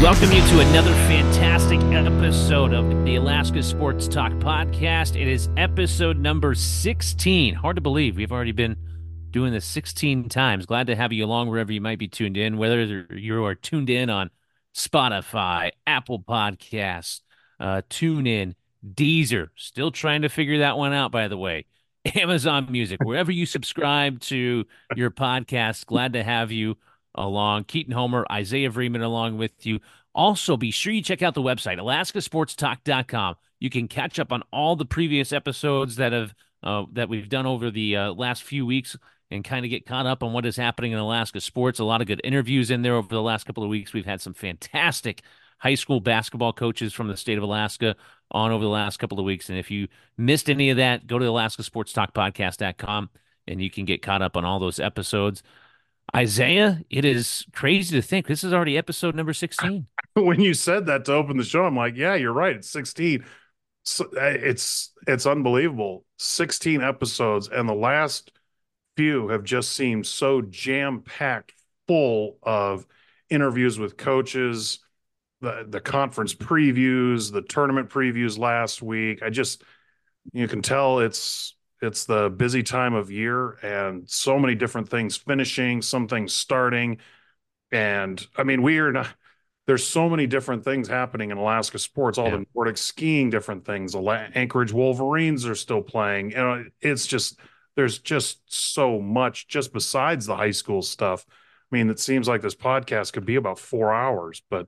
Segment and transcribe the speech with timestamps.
[0.00, 5.14] We welcome you to another fantastic episode of the Alaska Sports Talk podcast.
[5.14, 7.52] It is episode number 16.
[7.52, 8.76] Hard to believe we've already been
[9.30, 10.64] doing this 16 times.
[10.64, 13.90] Glad to have you along wherever you might be tuned in, whether you are tuned
[13.90, 14.30] in on
[14.74, 17.20] Spotify, Apple Podcasts,
[17.60, 19.48] uh, TuneIn, Deezer.
[19.54, 21.66] Still trying to figure that one out, by the way.
[22.14, 24.64] Amazon Music, wherever you subscribe to
[24.96, 25.84] your podcast.
[25.84, 26.78] Glad to have you
[27.14, 27.64] along.
[27.64, 29.80] Keaton Homer, Isaiah Vreeman along with you.
[30.14, 33.36] Also, be sure you check out the website, alaskasportstalk.com.
[33.60, 37.46] You can catch up on all the previous episodes that have uh, that we've done
[37.46, 38.96] over the uh, last few weeks
[39.30, 41.78] and kind of get caught up on what is happening in Alaska sports.
[41.78, 43.92] A lot of good interviews in there over the last couple of weeks.
[43.92, 45.22] We've had some fantastic
[45.58, 47.94] high school basketball coaches from the state of Alaska
[48.30, 49.48] on over the last couple of weeks.
[49.48, 53.10] And if you missed any of that, go to alaskasportstalkpodcast.com
[53.46, 55.42] and you can get caught up on all those episodes.
[56.14, 59.86] Isaiah, it is crazy to think this is already episode number 16.
[60.14, 62.56] when you said that to open the show, I'm like, yeah, you're right.
[62.56, 63.24] It's 16.
[63.84, 66.04] So, uh, it's it's unbelievable.
[66.18, 68.32] 16 episodes, and the last
[68.96, 71.54] few have just seemed so jam packed
[71.88, 72.86] full of
[73.30, 74.80] interviews with coaches,
[75.40, 79.22] the the conference previews, the tournament previews last week.
[79.22, 79.62] I just
[80.32, 85.16] you can tell it's it's the busy time of year and so many different things
[85.16, 86.98] finishing, some things starting.
[87.72, 89.08] And I mean, we are not,
[89.66, 92.38] there's so many different things happening in Alaska sports, all yeah.
[92.38, 93.94] the Nordic skiing, different things.
[93.94, 96.32] Anchorage Wolverines are still playing.
[96.32, 97.38] You know, it's just,
[97.76, 101.24] there's just so much just besides the high school stuff.
[101.28, 104.66] I mean, it seems like this podcast could be about four hours, but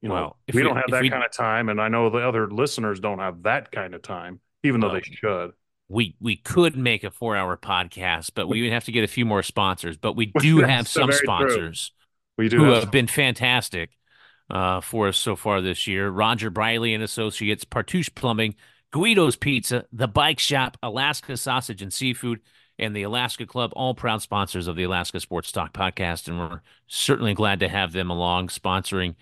[0.00, 1.68] you know, well, we, we, don't have that we, kind of time.
[1.68, 5.02] And I know the other listeners don't have that kind of time, even though they
[5.02, 5.52] should
[5.92, 9.08] we we could make a four hour podcast, but we would have to get a
[9.08, 9.96] few more sponsors.
[9.96, 11.92] But we do have some sponsors
[12.36, 13.90] we do who have, have been fantastic
[14.50, 16.08] uh, for us so far this year.
[16.08, 18.54] Roger Briley and Associates, Partusch Plumbing,
[18.90, 22.40] Guido's Pizza, The Bike Shop, Alaska Sausage and Seafood,
[22.78, 26.26] and the Alaska Club, all proud sponsors of the Alaska Sports Talk podcast.
[26.26, 29.14] And we're certainly glad to have them along sponsoring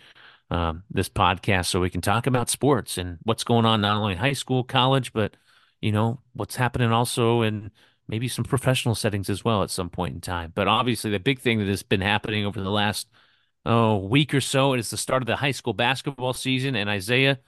[0.53, 4.13] um, this podcast so we can talk about sports and what's going on not only
[4.13, 5.35] in high school, college, but–
[5.81, 7.71] you know, what's happening also in
[8.09, 10.53] maybe some professional settings as well at some point in time.
[10.55, 13.09] But obviously, the big thing that has been happening over the last
[13.65, 16.75] oh, week or so is the start of the high school basketball season.
[16.75, 17.39] And Isaiah,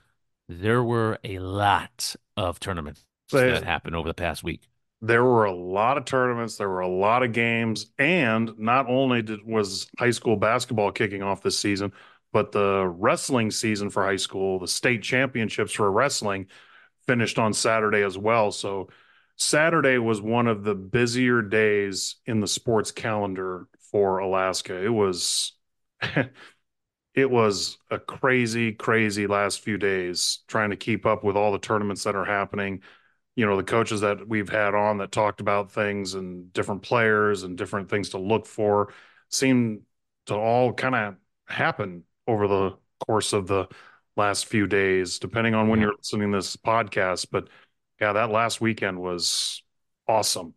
[0.49, 4.69] there were a lot of tournaments that happened over the past week.
[5.01, 6.57] There were a lot of tournaments.
[6.57, 11.25] There were a lot of games, and not only did, was high school basketball kicking
[11.25, 11.93] off this season,
[12.33, 16.47] but the wrestling season for high school, the state championships for wrestling,
[17.07, 18.53] finished on Saturday as well.
[18.53, 18.89] So
[19.37, 24.83] Saturday was one of the busier days in the sports calendar for Alaska.
[24.85, 25.53] It was
[27.15, 31.59] it was a crazy crazy last few days trying to keep up with all the
[31.59, 32.83] tournaments that are happening.
[33.35, 37.43] You know, the coaches that we've had on that talked about things and different players
[37.43, 38.93] and different things to look for
[39.31, 39.83] seem
[40.27, 41.17] to all kind of
[41.49, 42.77] happen over the
[43.07, 43.69] course of the
[44.17, 47.27] last few days, depending on when you're listening to this podcast.
[47.31, 47.49] But
[48.01, 49.63] yeah, that last weekend was
[50.09, 50.55] awesome.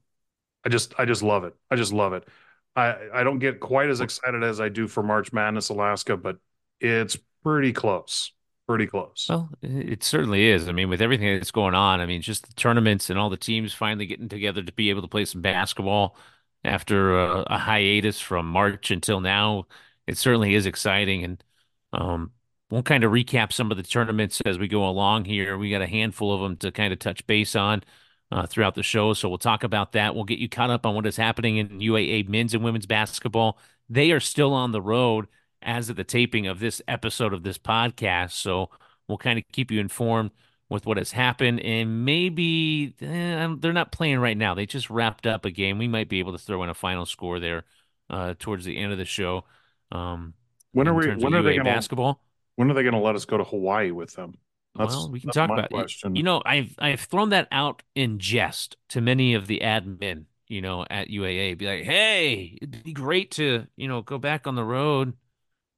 [0.65, 1.53] I just I just love it.
[1.69, 2.27] I just love it.
[2.75, 6.37] I I don't get quite as excited as I do for March Madness Alaska, but
[6.79, 8.31] it's pretty close.
[8.67, 9.27] Pretty close.
[9.29, 10.67] Well, it certainly is.
[10.67, 13.37] I mean, with everything that's going on, I mean, just the tournaments and all the
[13.37, 16.17] teams finally getting together to be able to play some basketball
[16.63, 19.67] after a, a hiatus from March until now,
[20.07, 21.23] it certainly is exciting.
[21.23, 21.43] And
[21.93, 22.31] um,
[22.75, 25.57] we'll kind of recap some of the tournaments as we go along here.
[25.57, 27.83] We got a handful of them to kind of touch base on
[28.33, 29.13] uh, throughout the show.
[29.13, 30.13] So we'll talk about that.
[30.13, 33.57] We'll get you caught up on what is happening in UAA men's and women's basketball.
[33.89, 35.27] They are still on the road
[35.61, 38.31] as of the taping of this episode of this podcast.
[38.31, 38.71] So
[39.07, 40.31] we'll kind of keep you informed
[40.67, 41.61] with what has happened.
[41.61, 44.53] And maybe eh, they're not playing right now.
[44.53, 45.77] They just wrapped up a game.
[45.77, 47.63] We might be able to throw in a final score there
[48.09, 49.45] uh, towards the end of the show.
[49.93, 50.33] Um,
[50.73, 51.07] when are we?
[51.15, 52.19] When are they going basketball?
[52.55, 54.35] When are they going to let us go to Hawaii with them?
[54.77, 56.15] That's, well, we can talk about question.
[56.15, 56.17] it.
[56.17, 60.61] You know, I've I've thrown that out in jest to many of the admin, you
[60.61, 61.57] know, at UAA.
[61.57, 65.13] Be like, hey, it'd be great to, you know, go back on the road.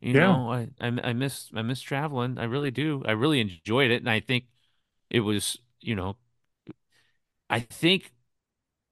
[0.02, 0.20] You yeah.
[0.20, 2.40] know, I, I I miss I miss traveling.
[2.40, 3.04] I really do.
[3.06, 4.46] I really enjoyed it, and I think
[5.10, 6.18] it was, you know,
[7.50, 8.12] I think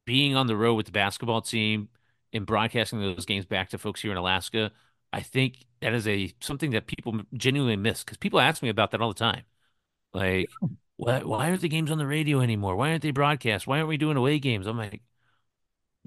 [0.05, 1.89] being on the road with the basketball team
[2.31, 4.71] and broadcasting those games back to folks here in Alaska
[5.15, 8.91] I think that is a something that people genuinely miss because people ask me about
[8.91, 9.43] that all the time.
[10.13, 10.49] Like,
[10.97, 12.75] why, why aren't the games on the radio anymore?
[12.75, 13.65] Why aren't they broadcast?
[13.65, 14.67] Why aren't we doing away games?
[14.67, 15.01] I'm like,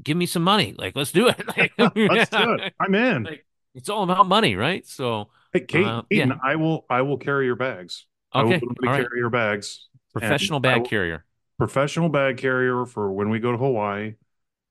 [0.03, 0.75] give me some money.
[0.77, 1.43] Like, let's do it.
[1.57, 2.75] Like, let's do it.
[2.81, 3.23] I'm in.
[3.23, 4.87] Like, it's all about money, right?
[4.87, 6.35] So, Hey, Kate, uh, Keaton, yeah.
[6.45, 8.05] I will I will carry your bags.
[8.35, 9.09] Okay, I will carry right.
[9.17, 9.89] your bags.
[10.13, 11.25] Professional bag carrier.
[11.57, 14.17] Professional bag carrier for when we go to Hawaii.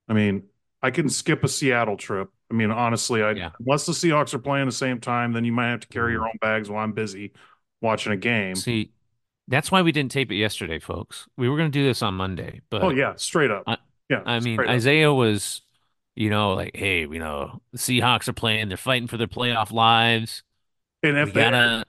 [0.07, 0.43] I mean,
[0.83, 2.29] I can skip a Seattle trip.
[2.49, 3.51] I mean, honestly, I yeah.
[3.59, 6.21] unless the Seahawks are playing the same time, then you might have to carry your
[6.21, 6.29] mm-hmm.
[6.29, 7.33] own bags while I'm busy
[7.81, 8.55] watching a game.
[8.55, 8.91] See,
[9.47, 11.27] that's why we didn't tape it yesterday, folks.
[11.37, 13.63] We were going to do this on Monday, but oh yeah, straight up.
[13.67, 13.77] I,
[14.09, 15.61] yeah, I mean, Isaiah was,
[16.15, 18.69] you know, like, hey, you know, the Seahawks are playing.
[18.69, 20.43] They're fighting for their playoff lives.
[21.03, 21.85] And if we they gotta,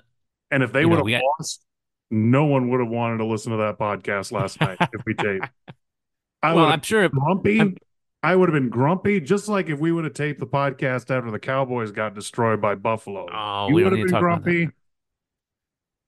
[0.50, 1.64] and if they would have got, lost,
[2.10, 5.48] no one would have wanted to listen to that podcast last night if we taped.
[6.42, 7.60] I well, I'm sure grumpy.
[7.60, 7.76] I'm,
[8.22, 11.30] I would have been grumpy, just like if we would have taped the podcast after
[11.30, 13.26] the Cowboys got destroyed by Buffalo.
[13.32, 14.70] Oh, you would have been grumpy.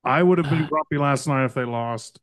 [0.03, 2.21] I would have been grumpy last night if they lost.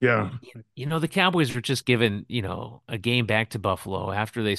[0.00, 0.30] Yeah.
[0.74, 4.42] You know, the Cowboys were just given, you know, a game back to Buffalo after
[4.42, 4.56] they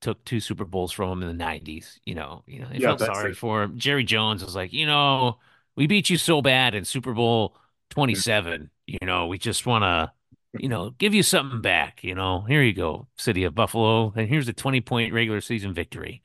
[0.00, 1.98] took two Super Bowls from them in the 90s.
[2.06, 3.36] You know, you know, they yeah, felt sorry it.
[3.36, 3.78] for him.
[3.78, 5.38] Jerry Jones was like, you know,
[5.74, 7.58] we beat you so bad in Super Bowl
[7.90, 8.70] 27.
[8.86, 10.12] You know, we just want to,
[10.60, 12.02] you know, give you something back.
[12.04, 14.12] You know, here you go, City of Buffalo.
[14.16, 16.22] And here's a 20 point regular season victory.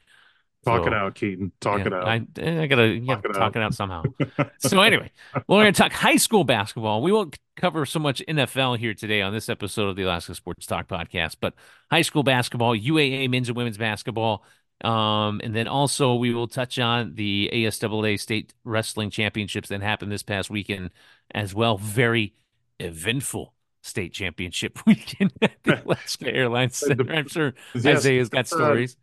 [0.63, 1.51] Talk so, it out, Keaton.
[1.60, 2.07] Talk yeah, it out.
[2.07, 3.56] I, I gotta, talk, it, talk out.
[3.56, 4.04] it out somehow.
[4.60, 7.01] so anyway, well, we're gonna talk high school basketball.
[7.01, 10.68] We won't cover so much NFL here today on this episode of the Alaska Sports
[10.68, 11.56] Talk podcast, but
[11.89, 14.44] high school basketball, UAA men's and women's basketball,
[14.84, 20.12] um, and then also we will touch on the ASAA state wrestling championships that happened
[20.12, 20.92] this past weekend
[21.34, 21.80] as well.
[21.80, 22.36] Very
[22.80, 27.12] eventful state championship weekend at the Alaska Airlines Center.
[27.12, 28.95] I'm sure yes, Isaiah's got stories.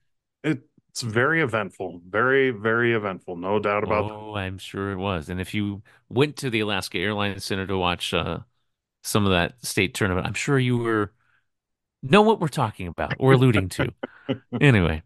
[0.44, 0.60] Uh, it,
[0.90, 4.14] it's very eventful, very very eventful, no doubt about oh, that.
[4.14, 5.28] Oh, I'm sure it was.
[5.28, 8.38] And if you went to the Alaska Airlines Center to watch uh,
[9.02, 11.12] some of that state tournament, I'm sure you were
[12.02, 13.92] know what we're talking about or alluding to.
[14.60, 15.02] anyway,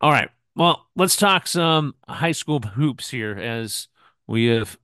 [0.00, 0.30] all right.
[0.54, 3.88] Well, let's talk some high school hoops here, as
[4.26, 4.78] we have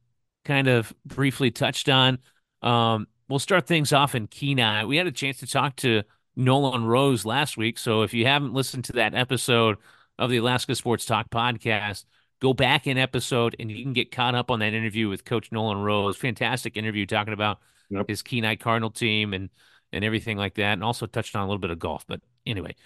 [0.44, 2.18] kind of briefly touched on.
[2.62, 4.84] Um, we'll start things off in Kenai.
[4.84, 6.02] We had a chance to talk to
[6.36, 9.76] Nolan Rose last week, so if you haven't listened to that episode
[10.18, 12.04] of the Alaska Sports Talk podcast.
[12.40, 15.50] Go back in episode and you can get caught up on that interview with Coach
[15.50, 16.16] Nolan Rose.
[16.16, 17.58] Fantastic interview talking about
[17.88, 18.08] yep.
[18.08, 19.50] his Kenai Cardinal team and
[19.90, 22.04] and everything like that, and also touched on a little bit of golf.
[22.06, 22.76] But anyway,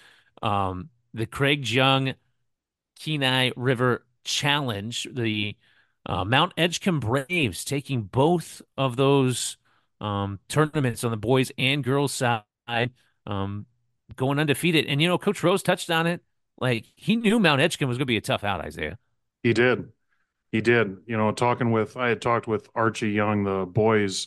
[0.41, 2.15] um, the Craig Jung
[3.01, 5.57] Kenai River Challenge, the
[6.07, 9.57] uh, Mount Edgecombe Braves taking both of those
[10.03, 12.91] um, tournaments on the boys and girls side,
[13.27, 13.67] um,
[14.17, 14.87] going undefeated.
[14.87, 16.21] And you know, Coach Rose touched on it.
[16.59, 18.99] Like he knew Mount Edgecombe was going to be a tough out, Isaiah.
[19.43, 19.91] He did.
[20.51, 20.99] He did.
[21.07, 24.27] You know, talking with I had talked with Archie Young, the boys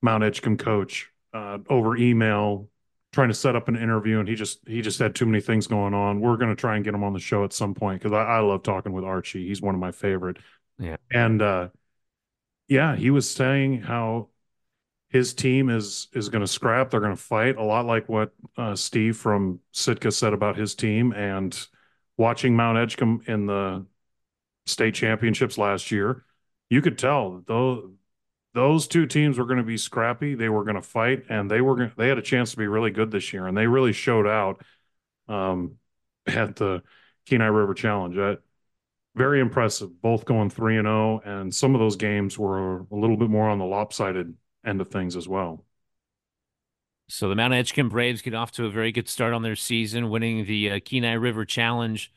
[0.00, 2.68] Mount Edgecombe coach, uh, over email,
[3.12, 5.66] trying to set up an interview, and he just he just had too many things
[5.66, 6.20] going on.
[6.20, 8.22] We're going to try and get him on the show at some point because I,
[8.22, 9.46] I love talking with Archie.
[9.46, 10.38] He's one of my favorite.
[10.78, 10.96] Yeah.
[11.10, 11.68] And uh,
[12.68, 14.28] yeah, he was saying how
[15.08, 16.90] his team is is going to scrap.
[16.90, 20.74] They're going to fight a lot like what uh, Steve from Sitka said about his
[20.74, 21.12] team.
[21.12, 21.58] And
[22.16, 23.86] watching Mount Edgecombe in the
[24.66, 26.24] state championships last year,
[26.68, 27.90] you could tell those
[28.54, 30.34] those two teams were going to be scrappy.
[30.34, 32.66] They were going to fight, and they were going they had a chance to be
[32.66, 34.62] really good this year, and they really showed out
[35.28, 35.76] um,
[36.26, 36.82] at the
[37.26, 38.18] Kenai River Challenge.
[38.18, 38.36] I,
[39.16, 42.94] very impressive, both going three and zero, oh, and some of those games were a
[42.94, 45.64] little bit more on the lopsided end of things as well.
[47.08, 50.10] So the Mount Edgecombe Braves get off to a very good start on their season,
[50.10, 52.12] winning the uh, Kenai River Challenge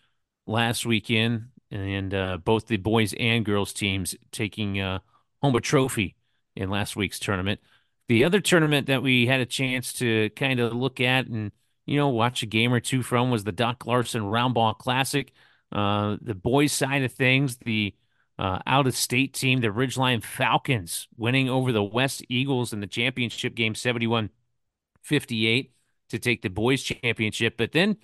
[0.45, 4.99] last weekend, and uh, both the boys and girls teams taking uh,
[5.41, 6.15] home a trophy
[6.57, 7.61] in last week's tournament.
[8.09, 11.53] The other tournament that we had a chance to kind of look at and
[11.85, 15.31] you know watch a game or two from was the Doc Larson Roundball Classic.
[15.71, 17.95] Uh, the boys' side of things, the
[18.41, 22.87] uh, out of state team, the Ridgeline Falcons, winning over the West Eagles in the
[22.87, 24.31] championship game 71
[25.03, 25.71] 58
[26.09, 27.55] to take the boys' championship.
[27.55, 27.97] But then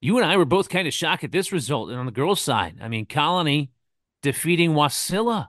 [0.00, 1.90] you and I were both kind of shocked at this result.
[1.90, 3.72] And on the girls' side, I mean, Colony
[4.22, 5.48] defeating Wasilla.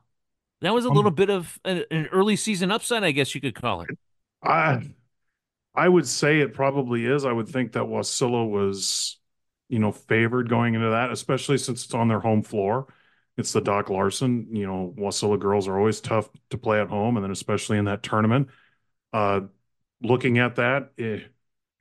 [0.62, 3.54] That was a little bit of an, an early season upside, I guess you could
[3.54, 3.90] call it.
[4.42, 4.96] I,
[5.76, 7.24] I would say it probably is.
[7.24, 9.20] I would think that Wasilla was,
[9.70, 12.88] you know, favored going into that, especially since it's on their home floor
[13.38, 14.48] it's the Doc Larson.
[14.56, 17.86] You know, Wasilla girls are always tough to play at home, and then especially in
[17.86, 18.50] that tournament.
[19.14, 19.42] Uh,
[20.02, 21.20] looking at that, eh,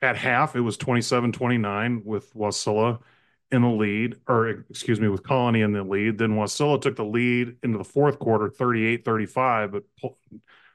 [0.01, 2.99] at half, it was 27 29 with Wasilla
[3.51, 6.17] in the lead, or excuse me, with Colony in the lead.
[6.17, 9.83] Then Wasilla took the lead into the fourth quarter, 38 35, but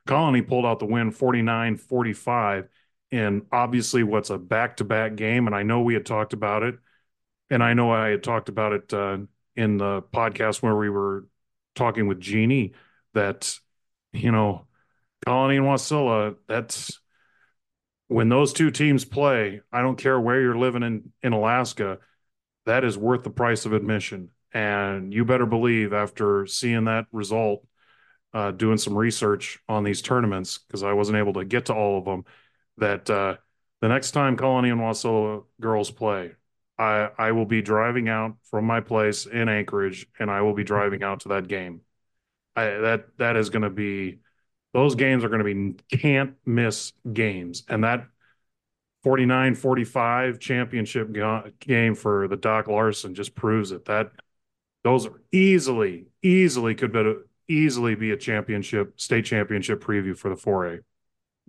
[0.06, 2.68] Colony pulled out the win 49 45.
[3.10, 5.46] And obviously, what's a back to back game.
[5.46, 6.76] And I know we had talked about it.
[7.50, 9.18] And I know I had talked about it uh,
[9.56, 11.26] in the podcast where we were
[11.74, 12.72] talking with Jeannie
[13.14, 13.54] that,
[14.12, 14.66] you know,
[15.26, 17.00] Colony and Wasilla, that's
[18.08, 21.98] when those two teams play, I don't care where you're living in, in Alaska,
[22.66, 24.30] that is worth the price of admission.
[24.52, 27.66] And you better believe after seeing that result,
[28.34, 31.98] uh, doing some research on these tournaments, because I wasn't able to get to all
[31.98, 32.24] of them,
[32.78, 33.36] that uh,
[33.80, 36.32] the next time Colony and Wasilla girls play,
[36.82, 40.64] I, I will be driving out from my place in Anchorage and I will be
[40.64, 41.82] driving out to that game.
[42.56, 44.18] I, that that is going to be
[44.74, 47.62] those games are going to be can't miss games.
[47.68, 48.08] And that
[49.04, 51.16] 49 45 championship
[51.60, 53.84] game for the Doc Larson just proves it.
[53.84, 54.10] That
[54.82, 57.14] those are easily, easily could be,
[57.48, 60.80] easily be a championship, state championship preview for the 4A.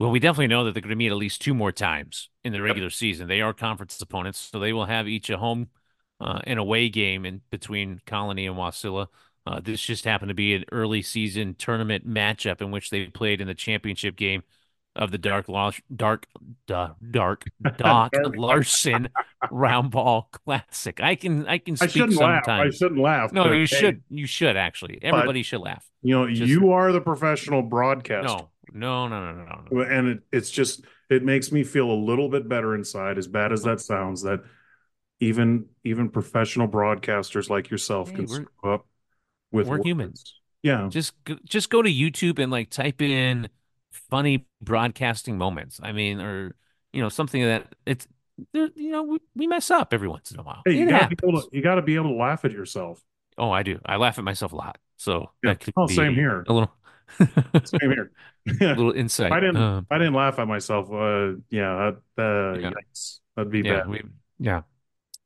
[0.04, 2.52] Well, we definitely know that they're going to meet at least two more times in
[2.52, 2.94] the regular yep.
[2.94, 3.30] season.
[3.30, 5.70] They are conference opponents, so they will have each a home
[6.20, 9.08] uh, and away game in between Colony and Wasilla.
[9.48, 13.40] Uh, this just happened to be an early season tournament matchup in which they played
[13.40, 14.44] in the championship game
[14.94, 15.46] of the Dark
[15.96, 16.28] Dark
[16.68, 17.46] Dark Dark
[17.78, 19.08] Doc Larson
[19.52, 21.00] Round Ball Classic.
[21.02, 22.48] I can I can speak I shouldn't sometimes.
[22.48, 22.68] Laugh.
[22.68, 23.32] I shouldn't laugh.
[23.32, 25.00] No, you hey, should you should actually.
[25.02, 25.90] Everybody should laugh.
[26.02, 28.28] You know, just, you are the professional broadcaster.
[28.28, 29.63] No, no, no, no, no.
[29.72, 29.82] no.
[29.82, 33.51] And it, it's just it makes me feel a little bit better inside, as bad
[33.51, 33.94] as that mm-hmm.
[33.94, 34.24] sounds.
[34.24, 34.42] That
[35.20, 38.88] even even professional broadcasters like yourself hey, can screw up
[39.51, 39.86] with we're words.
[39.86, 40.39] humans.
[40.62, 40.88] Yeah.
[40.89, 41.13] Just
[41.46, 43.50] just go to YouTube and like type in
[44.10, 45.80] funny broadcasting moments.
[45.82, 46.56] I mean, or
[46.92, 48.08] you know, something that it's
[48.53, 50.62] you know, we, we mess up every once in a while.
[50.65, 53.03] Hey, you gotta, be able to, you gotta be able to laugh at yourself.
[53.38, 53.80] Oh, I do.
[53.86, 54.77] I laugh at myself a lot.
[54.98, 55.51] So yeah.
[55.51, 56.44] that could oh, be same here.
[56.48, 56.74] A little
[57.20, 58.12] same here.
[58.62, 59.32] a little insight.
[59.32, 60.92] I didn't um, I didn't laugh at myself.
[60.92, 62.72] Uh yeah, uh, yeah.
[62.72, 63.20] Yikes.
[63.36, 63.90] That'd be yeah, bad.
[63.90, 64.02] We,
[64.40, 64.62] yeah.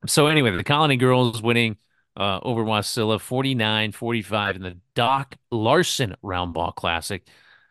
[0.05, 1.77] So anyway, the Colony girls winning
[2.15, 7.27] uh, over Wasilla 49 45 in the Doc Larson Round Ball Classic.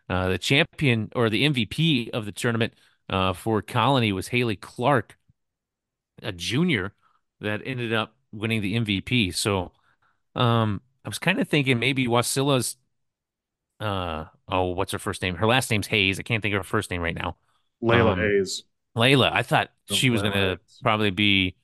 [0.09, 2.75] Uh, the champion or the MVP of the tournament
[3.11, 5.19] uh, for Colony was Haley Clark,
[6.23, 6.93] a junior
[7.41, 9.35] that ended up winning the MVP.
[9.35, 9.73] So
[10.35, 12.77] um, I was kind of thinking maybe Wasilla's,
[13.81, 15.37] uh, oh, what's her first name?
[15.37, 16.19] Her last name's Hayes.
[16.19, 17.37] I can't think of her first name right now.
[17.83, 18.65] Layla um, Hayes.
[18.97, 19.31] Layla.
[19.33, 21.57] I thought she was going to probably be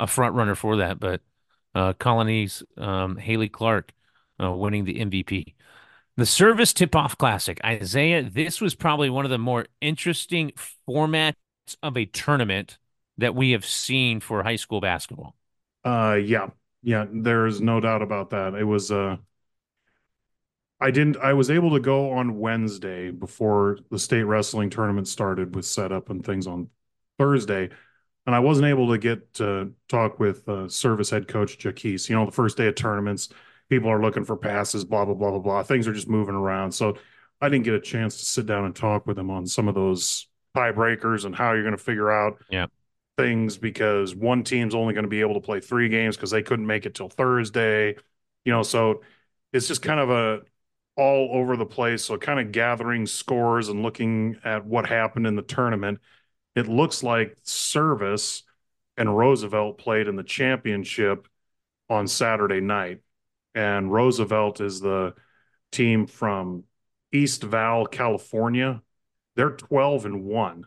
[0.00, 1.20] a front runner for that, but
[1.74, 3.92] uh, colonies um, Haley Clark
[4.42, 5.54] uh, winning the MVP.
[6.16, 7.60] The Service Tip Off Classic.
[7.64, 10.52] Isaiah, this was probably one of the more interesting
[10.88, 11.34] formats
[11.82, 12.78] of a tournament
[13.18, 15.36] that we have seen for high school basketball.
[15.84, 16.48] Uh yeah.
[16.82, 18.54] Yeah, there's no doubt about that.
[18.54, 19.16] It was uh
[20.82, 25.54] I didn't I was able to go on Wednesday before the state wrestling tournament started
[25.54, 26.68] with setup and things on
[27.18, 27.70] Thursday
[28.26, 32.08] and I wasn't able to get to talk with uh, service head coach Jaquise.
[32.08, 33.28] You know, the first day of tournaments,
[33.68, 35.62] people are looking for passes, blah blah blah blah blah.
[35.62, 36.96] Things are just moving around, so
[37.40, 39.74] I didn't get a chance to sit down and talk with him on some of
[39.74, 42.66] those tiebreakers and how you're going to figure out yeah.
[43.16, 46.42] things because one team's only going to be able to play three games because they
[46.42, 47.96] couldn't make it till Thursday.
[48.44, 49.02] You know, so
[49.52, 50.42] it's just kind of a
[50.96, 52.04] all over the place.
[52.04, 56.00] So kind of gathering scores and looking at what happened in the tournament
[56.54, 58.42] it looks like Service
[58.96, 61.26] and Roosevelt played in the championship
[61.88, 63.00] on Saturday night.
[63.54, 65.14] And Roosevelt is the
[65.70, 66.64] team from
[67.14, 68.82] Eastvale, California.
[69.36, 70.66] They're 12 and 1.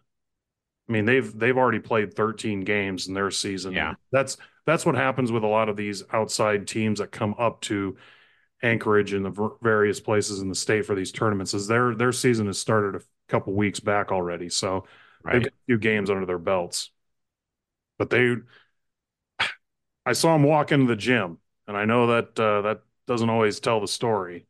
[0.88, 3.74] I mean, they've they've already played 13 games in their season.
[3.74, 3.96] Yeah.
[4.12, 7.98] That's that's what happens with a lot of these outside teams that come up to
[8.65, 12.48] Anchorage and the various places in the state for these tournaments is their their season
[12.48, 14.50] has started a couple weeks back already.
[14.50, 14.86] So
[15.25, 15.34] Right.
[15.34, 16.91] They've got a few games under their belts.
[17.98, 18.36] But they,
[20.05, 23.60] I saw them walk into the gym, and I know that uh, that doesn't always
[23.60, 24.45] tell the story,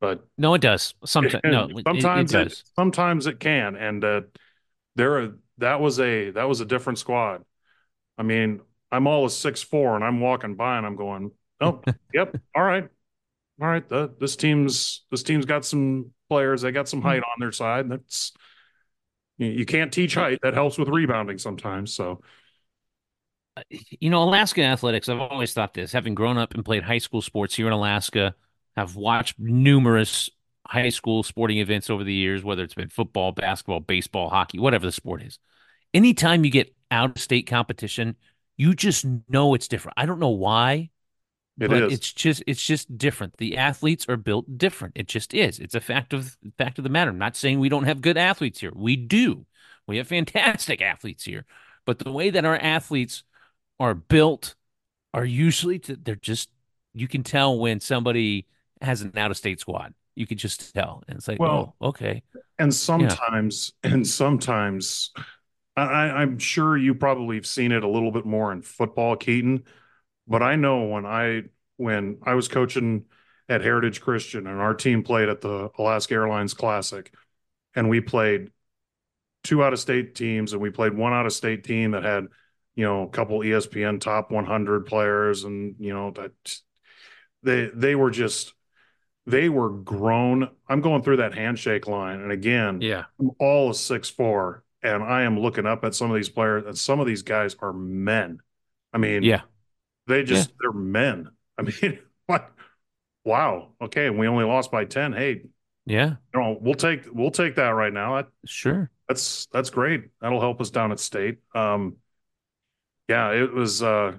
[0.00, 0.94] but no, it does.
[1.04, 2.64] Sometimes, no, sometimes it, it, does.
[2.76, 4.20] sometimes it can, and uh,
[4.94, 7.44] there are that was a that was a different squad.
[8.16, 8.60] I mean,
[8.92, 12.62] I'm all a six four, and I'm walking by, and I'm going, oh, yep, all
[12.62, 12.88] right,
[13.60, 13.86] all right.
[13.88, 16.62] The, this team's this team's got some players.
[16.62, 17.06] They got some hmm.
[17.06, 17.88] height on their side.
[17.88, 18.32] That's
[19.38, 20.38] you can't teach height.
[20.42, 21.94] That helps with rebounding sometimes.
[21.94, 22.20] So,
[23.70, 27.22] you know, Alaska athletics, I've always thought this, having grown up and played high school
[27.22, 28.34] sports here in Alaska,
[28.76, 30.30] have watched numerous
[30.66, 34.86] high school sporting events over the years, whether it's been football, basketball, baseball, hockey, whatever
[34.86, 35.38] the sport is.
[35.92, 38.16] Anytime you get out of state competition,
[38.56, 39.94] you just know it's different.
[39.98, 40.90] I don't know why.
[41.60, 41.92] It but is.
[41.92, 43.36] It's just it's just different.
[43.36, 44.96] The athletes are built different.
[44.96, 45.58] It just is.
[45.58, 47.10] It's a fact of fact of the matter.
[47.10, 48.72] I'm not saying we don't have good athletes here.
[48.74, 49.46] We do.
[49.86, 51.44] We have fantastic athletes here.
[51.84, 53.24] But the way that our athletes
[53.78, 54.54] are built
[55.12, 56.48] are usually to, they're just
[56.94, 58.46] you can tell when somebody
[58.80, 59.94] has an out of state squad.
[60.14, 61.02] You can just tell.
[61.08, 62.22] And it's like, Well, oh, okay.
[62.58, 65.10] and sometimes, and sometimes,
[65.74, 69.64] I, I'm sure you probably have seen it a little bit more in football, Keaton.
[70.26, 71.42] But I know when I
[71.76, 73.04] when I was coaching
[73.48, 77.12] at Heritage Christian and our team played at the Alaska Airlines Classic,
[77.74, 78.50] and we played
[79.44, 82.28] two out of state teams, and we played one out of state team that had,
[82.76, 86.32] you know, a couple ESPN top 100 players, and you know that
[87.42, 88.54] they they were just
[89.26, 90.48] they were grown.
[90.68, 93.04] I'm going through that handshake line, and again, Yeah.
[93.20, 96.64] I'm all a six four, and I am looking up at some of these players,
[96.66, 98.38] and some of these guys are men.
[98.92, 99.42] I mean, Yeah.
[100.06, 101.30] They just they're men.
[101.58, 102.48] I mean, like,
[103.24, 105.12] wow, okay, and we only lost by ten.
[105.12, 105.42] Hey,
[105.86, 106.16] Yeah.
[106.34, 108.16] you know, we'll take we'll take that right now.
[108.16, 108.90] That, Sure.
[109.08, 110.06] that's that's great.
[110.20, 111.38] That'll help us down at state.
[111.54, 111.96] Um,
[113.08, 113.82] yeah, it was.
[113.82, 114.18] Uh,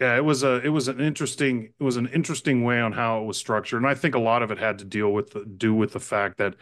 [0.00, 3.22] yeah, it was a it was an interesting it was an interesting way on how
[3.22, 5.44] it was structured, and I think a lot of it had to deal with the,
[5.44, 6.54] do with the fact that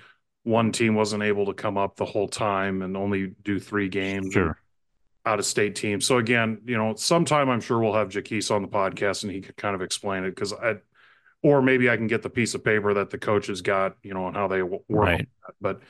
[0.42, 4.34] one team wasn't able to come up the whole time and only do three games.
[4.34, 4.58] Sure.
[5.28, 6.00] Out of state team.
[6.00, 9.42] So again, you know, sometime I'm sure we'll have Jaquise on the podcast and he
[9.42, 10.76] could kind of explain it because I,
[11.42, 14.24] or maybe I can get the piece of paper that the coaches got, you know,
[14.24, 14.82] on how they work.
[14.88, 15.28] Right.
[15.60, 15.82] But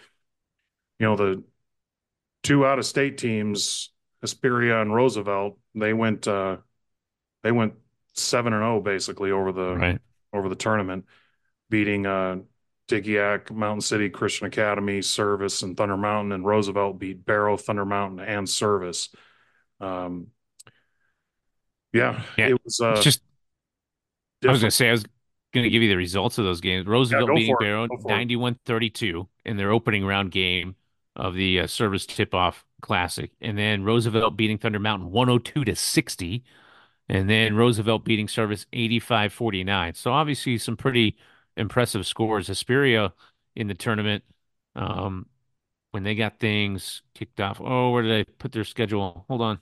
[0.98, 1.44] you know, the
[2.42, 3.90] two out of state teams,
[4.22, 6.56] Hesperia and Roosevelt, they went, uh,
[7.44, 7.74] they went
[8.14, 9.98] seven and zero basically over the Right.
[10.32, 11.04] over the tournament,
[11.70, 12.38] beating uh,
[12.88, 16.32] Digiac, Mountain City Christian Academy, Service, and Thunder Mountain.
[16.32, 19.10] And Roosevelt beat Barrow, Thunder Mountain, and Service.
[19.80, 20.28] Um,
[21.92, 23.22] yeah, Yeah, it was uh, just
[24.44, 25.04] I was going to say I was
[25.52, 26.86] going to give you the results of those games.
[26.86, 27.56] Roosevelt go beating.
[27.58, 28.28] Barrow Go for it.
[28.28, 30.76] 91-32 in their opening round game
[31.16, 36.44] of the uh, Service Tip-Off Classic, and then Roosevelt beating Thunder Mountain 102 to 60,
[37.08, 39.96] and then Roosevelt beating Service 85-49.
[39.96, 41.16] So obviously some pretty
[41.56, 42.46] impressive scores.
[42.46, 43.12] Hesperia
[43.56, 44.22] in the tournament
[44.76, 45.26] um,
[45.90, 47.60] when they got things kicked off.
[47.60, 49.24] Oh, where did I put their schedule?
[49.28, 49.58] Hold on.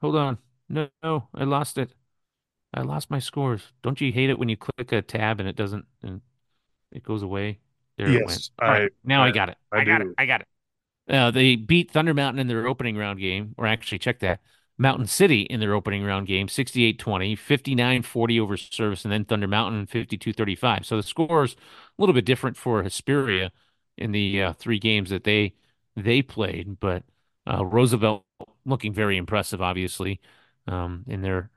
[0.00, 0.38] Hold on.
[0.68, 1.94] No, no, I lost it.
[2.74, 3.72] I lost my scores.
[3.82, 6.20] Don't you hate it when you click a tab and it doesn't and
[6.92, 7.60] it goes away?
[7.98, 8.42] There it went.
[8.42, 9.58] Yes, All right, I- now I, I- got it.
[9.72, 10.10] I I, got do.
[10.10, 10.18] it.
[10.18, 10.48] I got it.
[11.08, 14.40] Uh, they beat Thunder Mountain in their opening round game, or actually check that.
[14.78, 19.86] Mountain City in their opening round game, 68-20, 59-40 over service, and then Thunder Mountain
[19.86, 20.86] 52-35.
[20.86, 23.52] So the scores a little bit different for Hesperia
[23.98, 25.54] in the uh, three games that they
[25.96, 27.04] they played, but
[27.50, 28.24] uh, Roosevelt
[28.64, 30.20] looking very impressive, obviously,
[30.66, 31.50] um, in their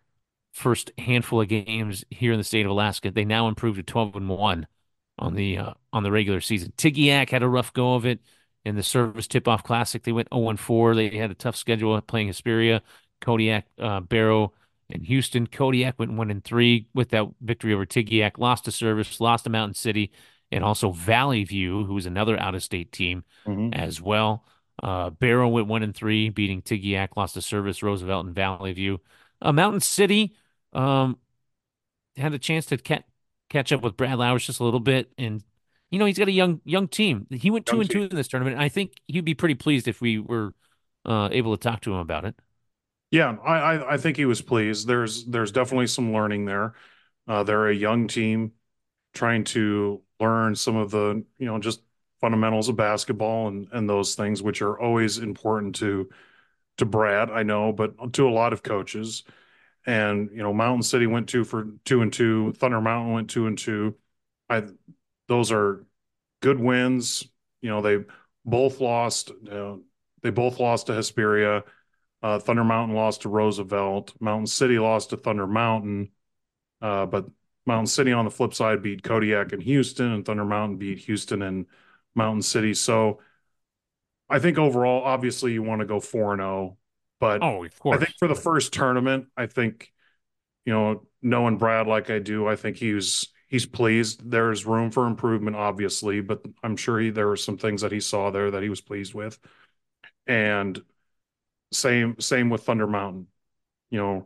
[0.53, 3.11] first handful of games here in the state of Alaska.
[3.11, 4.67] They now improved to 12 and 1
[5.19, 6.73] on the uh, on the regular season.
[6.77, 8.19] Tigiak had a rough go of it
[8.65, 10.03] in the Service Tip-Off Classic.
[10.03, 10.95] They went 0 and 4.
[10.95, 12.81] They had a tough schedule playing Hesperia,
[13.21, 14.53] Kodiak, uh, Barrow,
[14.89, 15.47] and Houston.
[15.47, 18.37] Kodiak went 1 and 3 with that victory over Tigiak.
[18.37, 20.11] Lost to Service, lost to Mountain City,
[20.51, 23.73] and also Valley View, who was another out-of-state team Mhm.
[23.75, 24.45] as well.
[24.83, 28.99] Uh, Barrow went one and three, beating Tigiak, lost to Service, Roosevelt, and Valley View.
[29.41, 30.35] Uh, Mountain City
[30.73, 31.17] um,
[32.17, 33.03] had a chance to ca-
[33.49, 35.41] catch up with Brad Lauwers just a little bit, and
[35.89, 37.27] you know he's got a young young team.
[37.29, 38.55] He went two Young and two in this tournament.
[38.55, 40.53] And I think he'd be pretty pleased if we were
[41.05, 42.35] uh, able to talk to him about it.
[43.09, 44.85] Yeah, I, I I think he was pleased.
[44.85, 46.73] There's there's definitely some learning there.
[47.25, 48.51] Uh, they're a young team
[49.13, 51.81] trying to learn some of the you know just
[52.23, 56.09] fundamentals of basketball and and those things which are always important to
[56.77, 59.23] to Brad, I know, but to a lot of coaches.
[59.85, 62.53] And you know, Mountain City went two for two and two.
[62.53, 63.97] Thunder Mountain went two and two.
[64.49, 64.63] I
[65.27, 65.85] those are
[66.41, 67.27] good wins.
[67.61, 68.05] You know, they
[68.45, 69.31] both lost.
[69.43, 69.81] You know,
[70.21, 71.65] they both lost to Hesperia.
[72.21, 74.13] Uh, Thunder Mountain lost to Roosevelt.
[74.21, 76.11] Mountain City lost to Thunder Mountain.
[76.81, 77.25] Uh, but
[77.65, 81.41] Mountain City on the flip side beat Kodiak and Houston, and Thunder Mountain beat Houston
[81.41, 81.65] and
[82.15, 82.73] Mountain City.
[82.73, 83.19] So
[84.29, 86.77] I think overall, obviously, you want to go 4 0.
[87.19, 87.95] But Oh, of course.
[87.95, 89.91] I think for the first tournament, I think,
[90.65, 94.29] you know, knowing Brad like I do, I think he's he's pleased.
[94.29, 97.99] There's room for improvement, obviously, but I'm sure he, there were some things that he
[97.99, 99.39] saw there that he was pleased with.
[100.27, 100.81] And
[101.71, 103.27] same same with Thunder Mountain.
[103.89, 104.25] You know,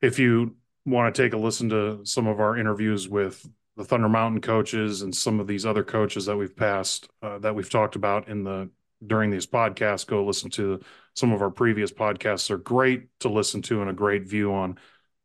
[0.00, 4.08] if you want to take a listen to some of our interviews with the Thunder
[4.08, 7.96] Mountain coaches and some of these other coaches that we've passed uh, that we've talked
[7.96, 8.70] about in the
[9.06, 10.80] during these podcasts, go listen to
[11.14, 12.48] some of our previous podcasts.
[12.48, 14.78] They're great to listen to and a great view on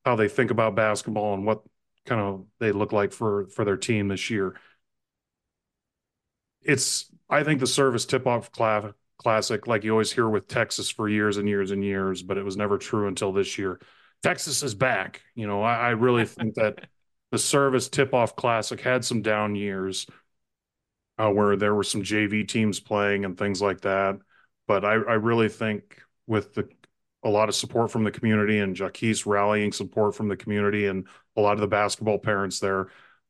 [0.05, 1.61] how they think about basketball and what
[2.05, 4.55] kind of they look like for for their team this year.
[6.61, 10.89] It's I think the service tip off cla- classic, like you always hear with Texas
[10.89, 13.79] for years and years and years, but it was never true until this year.
[14.23, 15.21] Texas is back.
[15.35, 16.87] You know, I, I really think that
[17.31, 20.05] the Service Tip Off Classic had some down years
[21.17, 24.19] uh, where there were some JV teams playing and things like that.
[24.67, 26.69] But I, I really think with the
[27.23, 31.07] a lot of support from the community and Jaquise rallying support from the community and
[31.37, 32.87] a lot of the basketball parents there,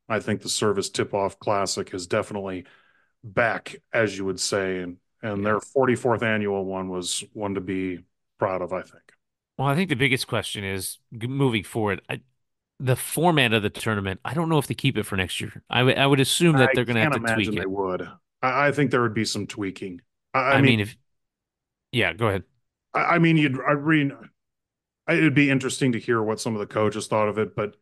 [0.08, 2.64] I think the Service Tip Off Classic is definitely
[3.22, 8.00] back, as you would say, and and their 44th annual one was one to be
[8.38, 9.12] proud of, I think.
[9.56, 12.02] Well, I think the biggest question is moving forward.
[12.08, 12.22] I,
[12.82, 14.20] the format of the tournament.
[14.24, 15.62] I don't know if they keep it for next year.
[15.70, 17.60] I, w- I would assume that they're going to have to tweak it.
[17.60, 18.02] They would.
[18.42, 20.00] I, I, think there would be some tweaking.
[20.34, 20.96] I, I, mean, mean, if
[21.92, 22.42] yeah, go ahead.
[22.92, 24.12] I, mean, you'd I mean,
[25.08, 27.76] it'd be interesting to hear what some of the coaches thought of it, but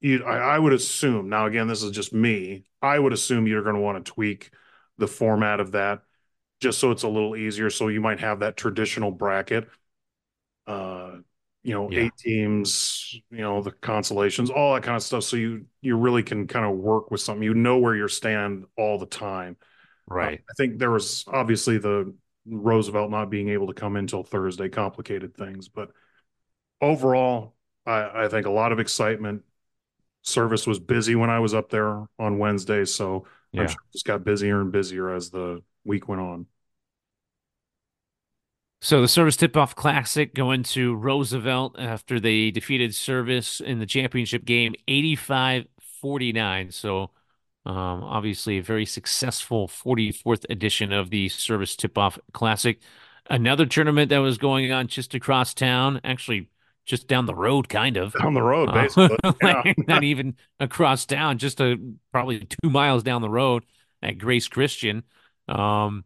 [0.00, 1.46] you, I, would assume now.
[1.46, 2.64] Again, this is just me.
[2.80, 4.50] I would assume you're going to want to tweak
[4.96, 6.02] the format of that
[6.60, 7.68] just so it's a little easier.
[7.68, 9.68] So you might have that traditional bracket.
[10.66, 11.16] Uh,
[11.62, 12.00] you know, yeah.
[12.00, 15.24] eight teams, you know, the consolations, all that kind of stuff.
[15.24, 17.42] So you you really can kind of work with something.
[17.42, 19.56] You know where you stand all the time.
[20.06, 20.38] Right.
[20.38, 22.14] Uh, I think there was obviously the
[22.46, 25.90] Roosevelt not being able to come in until Thursday complicated things, but
[26.80, 27.54] overall,
[27.86, 29.42] I, I think a lot of excitement.
[30.22, 33.66] Service was busy when I was up there on Wednesday, so yeah.
[33.66, 36.46] Sure it just got busier and busier as the week went on.
[38.82, 44.46] So the Service Tip-Off Classic going to Roosevelt after they defeated Service in the championship
[44.46, 46.72] game 85-49.
[46.72, 47.10] So
[47.66, 52.80] um, obviously a very successful 44th edition of the Service Tip-Off Classic.
[53.28, 56.48] Another tournament that was going on just across town, actually
[56.86, 58.14] just down the road, kind of.
[58.14, 59.18] Down the road, uh, basically.
[59.22, 59.72] Uh, yeah.
[59.86, 61.76] not even across town, just a,
[62.12, 63.62] probably two miles down the road
[64.02, 65.02] at Grace Christian.
[65.48, 66.04] Um,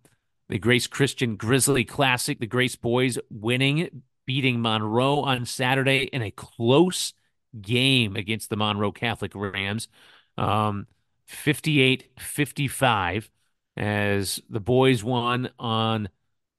[0.48, 6.30] the Grace Christian Grizzly Classic, the Grace boys winning, beating Monroe on Saturday in a
[6.30, 7.12] close
[7.60, 9.88] game against the Monroe Catholic Rams.
[10.36, 10.86] Um,
[11.26, 13.30] 58 55
[13.76, 16.08] as the boys won on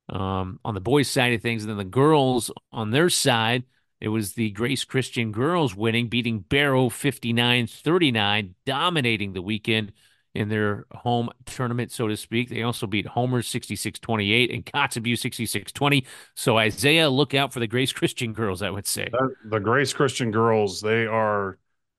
[0.10, 3.63] um, on the boys' side of things, and then the girls on their side,
[4.00, 9.93] it was the Grace Christian girls winning, beating Barrow 59 39, dominating the weekend
[10.36, 12.50] in their home tournament, so to speak.
[12.50, 16.06] They also beat Homer 66 28 and Kotzebue 66 20.
[16.36, 19.10] So, Isaiah, look out for the Grace Christian girls, I would say.
[19.50, 21.58] The, Grace Christian girls, they are.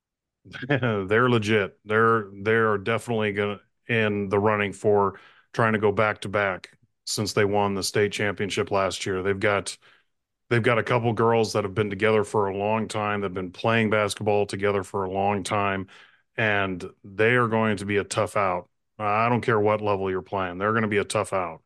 [0.68, 1.76] they're legit.
[1.84, 5.18] They're they're definitely gonna in the running for
[5.52, 6.70] trying to go back to back
[7.04, 9.22] since they won the state championship last year.
[9.22, 9.76] They've got
[10.50, 13.22] they've got a couple girls that have been together for a long time.
[13.22, 15.88] They've been playing basketball together for a long time
[16.36, 18.68] and they are going to be a tough out.
[18.98, 21.62] I don't care what level you're playing; they're going to be a tough out.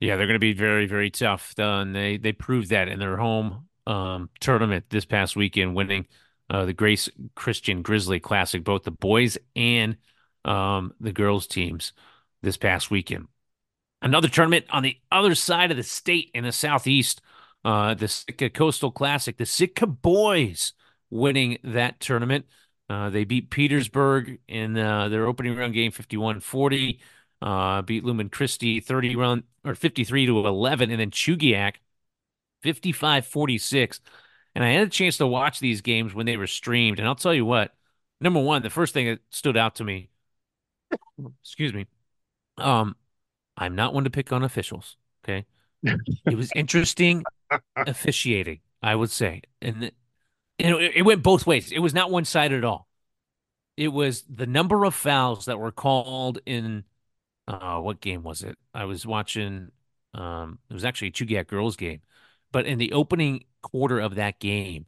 [0.00, 1.54] Yeah, they're going to be very, very tough.
[1.58, 6.06] Uh, and they they proved that in their home um, tournament this past weekend, winning
[6.48, 9.96] uh, the Grace Christian Grizzly Classic, both the boys and
[10.44, 11.92] um, the girls teams
[12.42, 13.26] this past weekend.
[14.02, 17.20] Another tournament on the other side of the state in the southeast,
[17.64, 20.72] uh, the Sitka Coastal Classic, the Sitka boys
[21.10, 22.46] winning that tournament.
[22.90, 27.00] Uh, they beat Petersburg in uh, their opening round game 51 40.
[27.40, 30.90] Uh, beat Lumen Christi 30 run or 53 to 11.
[30.90, 31.76] And then Chugiak
[32.62, 34.00] 55 46.
[34.56, 36.98] And I had a chance to watch these games when they were streamed.
[36.98, 37.72] And I'll tell you what,
[38.20, 40.10] number one, the first thing that stood out to me,
[41.42, 41.86] excuse me,
[42.58, 42.96] um,
[43.56, 44.96] I'm not one to pick on officials.
[45.24, 45.46] Okay.
[45.84, 47.24] it was interesting
[47.76, 49.42] officiating, I would say.
[49.62, 49.92] And
[50.66, 51.72] it, it went both ways.
[51.72, 52.88] It was not one sided at all.
[53.76, 56.84] It was the number of fouls that were called in.
[57.48, 58.58] Uh, what game was it?
[58.74, 59.70] I was watching.
[60.14, 62.02] Um, it was actually a Chugiak girls game,
[62.52, 64.86] but in the opening quarter of that game,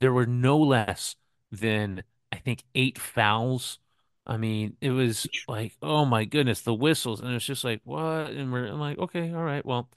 [0.00, 1.16] there were no less
[1.52, 3.78] than I think eight fouls.
[4.26, 8.30] I mean, it was like, oh my goodness, the whistles, and it's just like, what?
[8.30, 9.90] And we're I'm like, okay, all right, well,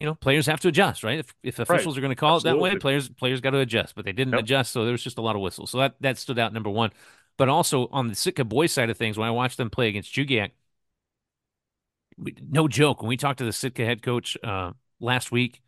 [0.00, 1.18] you know, players have to adjust, right?
[1.18, 1.98] If if officials right.
[1.98, 2.68] are going to call Absolutely.
[2.68, 4.42] it that way, players players got to adjust, but they didn't yep.
[4.42, 5.70] adjust, so there was just a lot of whistles.
[5.70, 6.90] So that that stood out number one.
[7.36, 10.12] But also on the Sitka boys side of things, when I watched them play against
[10.12, 10.50] Chugiak,
[12.16, 13.02] no joke.
[13.02, 15.60] When we talked to the Sitka head coach uh, last week,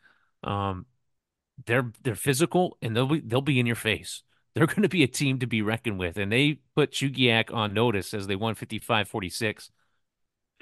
[0.45, 0.87] um,
[1.67, 4.23] they're they're physical and they'll be they'll be in your face.
[4.57, 7.75] They're going to be a team to be reckoned with, and they put Chugiak on
[7.75, 9.69] notice as they won 55-46.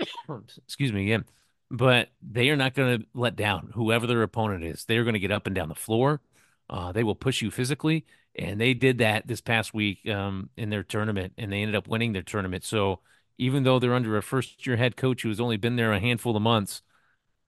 [0.67, 1.27] Excuse me again
[1.77, 4.85] but they are not going to let down whoever their opponent is.
[4.85, 6.21] They're going to get up and down the floor.
[6.71, 8.07] Uh, they will push you physically,
[8.37, 11.89] and they did that this past week um, in their tournament, and they ended up
[11.89, 12.65] winning their tournament.
[12.65, 13.01] So
[13.39, 16.37] even though they're under a first-year head coach who has only been there a handful
[16.37, 16.83] of months,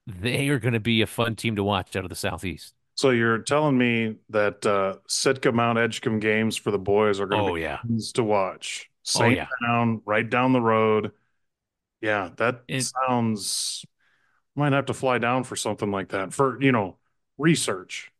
[0.06, 2.74] they are going to be a fun team to watch out of the southeast.
[2.94, 7.44] So you're telling me that uh, Sitka Mount Edgecombe games for the boys are going
[7.46, 7.78] to Oh be yeah.
[8.14, 8.90] to watch.
[9.14, 9.48] Oh yeah.
[10.06, 11.12] right down the road.
[12.00, 13.84] Yeah, that It, sounds.
[14.56, 16.96] Might have to fly down for something like that for you know
[17.38, 18.10] research.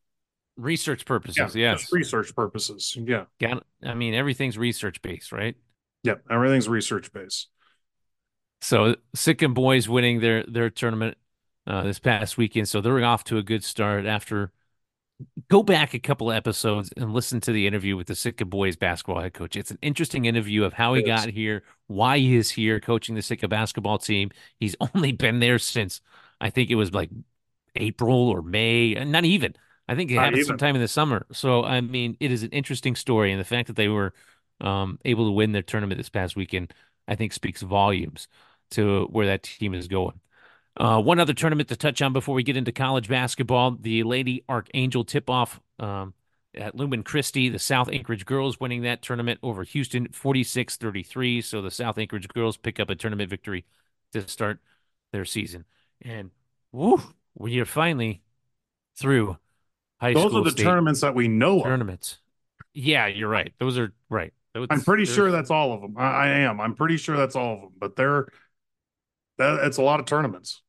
[0.57, 1.93] research purposes, just yes.
[1.93, 2.97] research purposes.
[2.99, 5.57] Yeah, Got, I mean, everything's research based, right?
[6.03, 7.49] yeah, everything's research based.
[8.61, 11.17] So Sitka boys winning their their tournament
[11.67, 14.07] uh, this past weekend, so they're off to a good start.
[14.07, 14.53] After
[15.49, 18.77] go back a couple of episodes and listen to the interview with the Sitka boys
[18.77, 19.57] basketball head coach.
[19.57, 23.23] It's an interesting interview of how he got here, why he is here coaching the
[23.23, 24.31] Sitka basketball team.
[24.59, 26.01] He's only been there since
[26.41, 27.11] I think it was like
[27.77, 29.55] April or May, not even.
[29.89, 30.45] I think it Not happened even.
[30.45, 31.27] sometime in the summer.
[31.33, 34.13] So I mean, it is an interesting story, and the fact that they were
[34.61, 36.75] um, able to win their tournament this past weekend,
[37.07, 38.29] I think, speaks volumes
[38.73, 40.21] to where that team is going.
[40.77, 44.45] Uh, one other tournament to touch on before we get into college basketball: the Lady
[44.49, 46.15] Archangel tip-off um,
[46.55, 47.49] at Lumen Christi.
[47.49, 51.41] The South Anchorage girls winning that tournament over Houston, 46-33.
[51.41, 53.65] So the South Anchorage girls pick up a tournament victory
[54.13, 54.61] to start
[55.13, 55.65] their season.
[56.03, 56.31] And
[56.73, 57.01] woo,
[57.35, 58.23] we are finally
[58.97, 59.37] through
[60.01, 61.65] high Those school are the tournaments that we know of.
[61.65, 62.19] tournaments.
[62.75, 63.53] Yeah, you're right.
[63.59, 64.33] Those are right.
[64.55, 65.97] Those, I'm pretty sure that's all of them.
[65.99, 66.61] I, I am.
[66.61, 67.73] I'm pretty sure that's all of them.
[67.79, 68.27] But they're
[69.39, 70.63] that it's a lot of tournaments.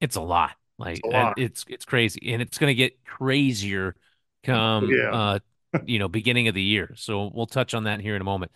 [0.00, 0.52] it's a lot.
[0.78, 1.38] Like It's a lot.
[1.38, 3.94] it's it's crazy, and it's going to get crazier
[4.42, 5.10] come Yeah.
[5.10, 5.38] uh
[5.86, 6.92] you know beginning of the year.
[6.96, 8.52] So we'll touch on that here in a moment.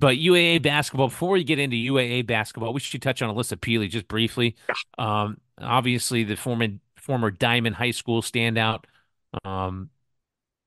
[0.00, 1.08] But UAA basketball.
[1.08, 4.56] Before we get into UAA basketball, we should touch on Alissa Pili just briefly.
[4.96, 8.84] Um, obviously the former former Dimond High School standout.
[9.44, 9.90] Um,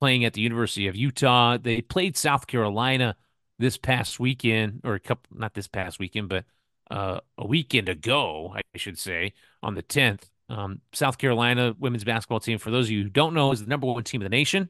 [0.01, 1.57] playing at the University of Utah.
[1.57, 3.15] They played South Carolina
[3.59, 6.43] this past weekend, or a couple, not this past weekend, but
[6.89, 10.23] uh, a weekend ago, I should say, on the 10th.
[10.49, 13.67] Um, South Carolina women's basketball team, for those of you who don't know, is the
[13.67, 14.69] number one team in the nation.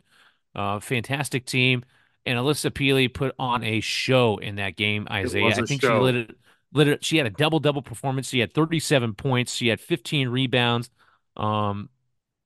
[0.54, 1.84] Uh, fantastic team.
[2.26, 5.48] And Alissa Pili put on a show in that game, Isaiah.
[5.48, 5.98] I think show.
[5.98, 6.38] she lit it,
[6.72, 7.04] lit it.
[7.04, 8.30] She had a double double performance.
[8.30, 9.54] She had 37 points.
[9.54, 10.90] She had 15 rebounds.
[11.36, 11.90] Um,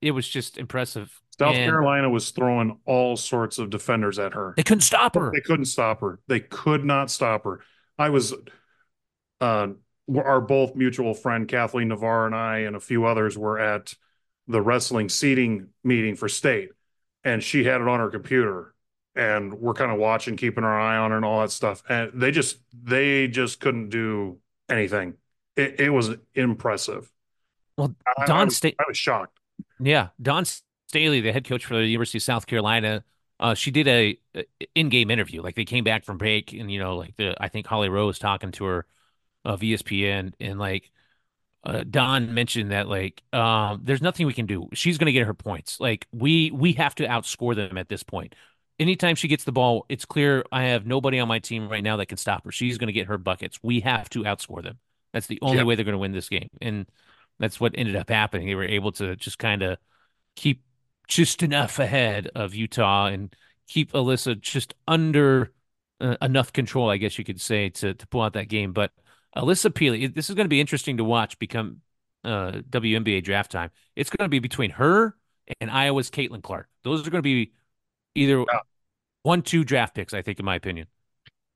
[0.01, 1.21] it was just impressive.
[1.37, 4.53] South And Carolina was throwing all sorts of defenders at her.
[4.55, 5.31] They couldn't stop her.
[5.33, 6.19] They couldn't stop her.
[6.27, 7.61] They could not stop her.
[7.97, 8.33] I was,
[9.41, 9.67] uh,
[10.15, 13.95] our both mutual friend Kathleen Navarre and I and a few others were at
[14.47, 16.69] the wrestling seating meeting for state,
[17.23, 18.74] and she had it on her computer,
[19.15, 21.83] and we're kind of watching, keeping our eye on her and all that stuff.
[21.89, 25.15] And they just, they just couldn't do anything.
[25.55, 27.11] It, it was impressive.
[27.77, 29.39] Well, Don was, I was shocked.
[29.79, 30.45] yeah, Dawn
[30.87, 33.03] Staley, the head coach for the University of South Carolina,
[33.39, 35.41] uh, she did a, a in-game interview.
[35.41, 38.07] Like they came back from break, and you know, like the I think Holly Rowe
[38.07, 38.85] was talking to her
[39.43, 40.91] of ESPN, and like
[41.63, 44.69] uh, Don mentioned that like um, there's nothing we can do.
[44.73, 45.79] She's going to get her points.
[45.79, 48.35] Like we we have to outscore them at this point.
[48.77, 51.97] Anytime she gets the ball, it's clear I have nobody on my team right now
[51.97, 52.51] that can stop her.
[52.51, 53.59] She's going to get her buckets.
[53.63, 54.79] We have to outscore them.
[55.13, 55.67] That's the only Yep.
[55.67, 56.85] way they're going to win this game, and
[57.39, 58.47] that's what ended up happening.
[58.47, 59.77] They were able to just kind of
[60.35, 60.63] keep
[61.07, 63.35] just enough ahead of Utah and
[63.67, 65.53] keep Alissa just under
[66.01, 68.73] uh, enough control, I guess you could say, to to pull out that game.
[68.73, 68.91] But
[69.35, 71.81] Alissa Pili, this is going to be interesting to watch become
[72.23, 73.71] uh, WNBA draft time.
[73.95, 75.15] It's going to be between her
[75.61, 76.67] and Iowa's Caitlin Clark.
[76.83, 77.53] Those are going to be
[78.15, 78.59] either Yeah.
[79.23, 80.87] one, two draft picks, I think, in my opinion.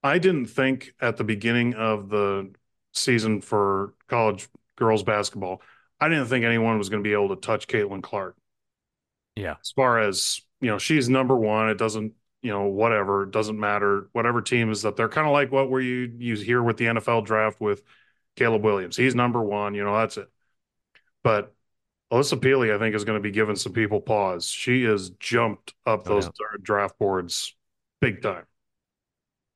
[0.04, 2.54] I didn't think at the beginning of the
[2.94, 5.62] season for college girls basketball,
[6.00, 8.38] I didn't think anyone was going to be able to touch Caitlin Clark.
[9.36, 9.56] Yeah.
[9.62, 11.70] As far as, you know, she's number one.
[11.70, 14.10] It doesn't, you know, whatever, it doesn't matter.
[14.14, 16.86] Whatever team is up there, kind of like what were you you hear with the
[16.88, 17.84] NFL draft with
[18.36, 18.96] Caleb Williams.
[18.98, 20.30] He's number one, you know, that's it.
[21.24, 21.54] But
[22.12, 24.48] Alissa Pili, I think, is going to be giving some people pause.
[24.48, 26.64] She has jumped up No those doubt.
[26.64, 27.56] draft boards
[28.02, 28.46] big time.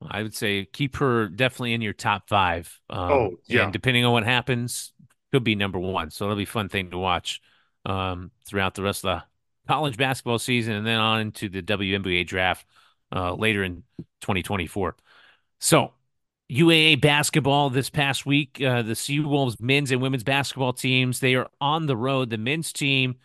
[0.06, 2.78] I would say keep her definitely in your top five.
[2.90, 3.64] Um, Oh, yeah.
[3.64, 4.92] And depending on what happens,
[5.32, 6.10] could be number one.
[6.10, 7.40] So it'll be a fun thing to watch
[7.86, 9.24] um, throughout the rest of the
[9.72, 12.66] college basketball season and then on into the WNBA draft
[13.14, 13.82] uh, later in
[14.20, 14.94] 2024.
[15.58, 15.92] So
[16.50, 21.48] UAA basketball this past week, uh, the Seawolves men's and women's basketball teams, they are
[21.60, 22.30] on the road.
[22.30, 23.16] The men's team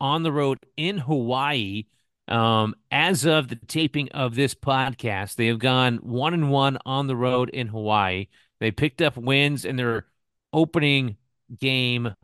[0.00, 1.84] on the road in Hawaii.
[2.28, 7.08] Um, as of the taping of this podcast, they have gone one and one on
[7.08, 8.28] the road in Hawaii.
[8.60, 10.06] They picked up wins in their
[10.52, 11.16] opening
[11.58, 12.14] game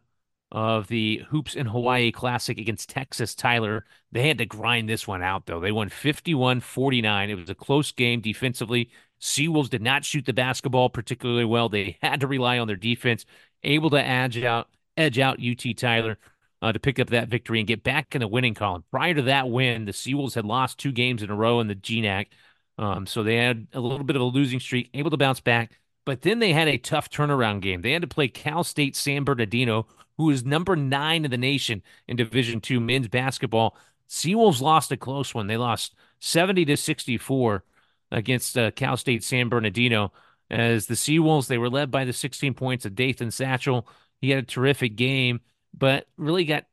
[0.52, 3.84] of the Hoops in Hawaii Classic against Texas Tyler.
[4.12, 5.60] They had to grind this one out, though.
[5.60, 7.30] They won 51 49.
[7.30, 8.90] It was a close game defensively.
[9.20, 11.68] Seawolves did not shoot the basketball particularly well.
[11.68, 13.24] They had to rely on their defense,
[13.62, 16.18] able to edge out, edge out UT Tyler.
[16.62, 18.84] uh, to pick up that victory and get back in the winning column.
[18.90, 21.74] Prior to that win, the Seawolves had lost two games in a row in the
[21.74, 22.28] GNAC.
[22.78, 25.78] Um, so they had a little bit of a losing streak, able to bounce back.
[26.04, 27.82] But then they had a tough turnaround game.
[27.82, 29.86] They had to play Cal State San Bernardino,
[30.18, 33.76] who is number nine in the nation in Division two men's basketball.
[34.08, 35.46] Seawolves lost a close one.
[35.46, 37.64] They lost 70 to 64
[38.10, 40.12] against uh, Cal State San Bernardino.
[40.48, 43.88] As the Seawolves, they were led by the 16 points of Dathan Satchel.
[44.20, 45.40] He had a terrific game,
[45.74, 46.66] but really got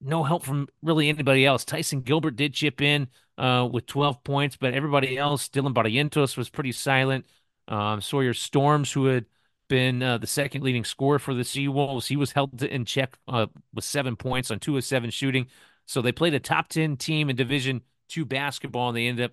[0.00, 1.64] no help from really anybody else.
[1.64, 6.50] Tyson Gilbert did chip in uh, with 12 points, but everybody else, Dylan Barrientos was
[6.50, 7.26] pretty silent.
[7.66, 9.26] Um, Sawyer Storms, who had
[9.68, 13.46] been uh, the second leading scorer for the Seawolves, he was held in check uh,
[13.74, 15.46] with seven points on two of seven shooting.
[15.86, 19.32] So they played a top 10 team in Division two basketball, and they ended up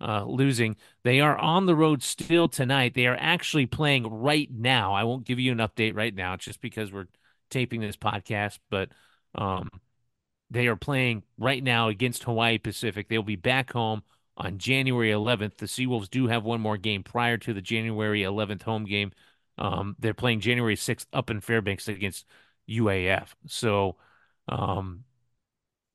[0.00, 0.76] uh, losing.
[1.02, 2.94] They are on the road still tonight.
[2.94, 4.92] They are actually playing right now.
[4.94, 7.06] I won't give you an update right now, just because we're
[7.50, 8.90] taping this podcast, but
[9.34, 9.68] um,
[10.50, 13.08] they are playing right now against Hawaii Pacific.
[13.08, 14.02] They'll be back home
[14.36, 15.56] on January 11th.
[15.56, 19.12] The Seawolves do have one more game prior to the January 11th home game.
[19.58, 22.26] Um, they're playing January 6th up in Fairbanks against
[22.68, 23.28] UAF.
[23.46, 23.96] So
[24.48, 25.04] um,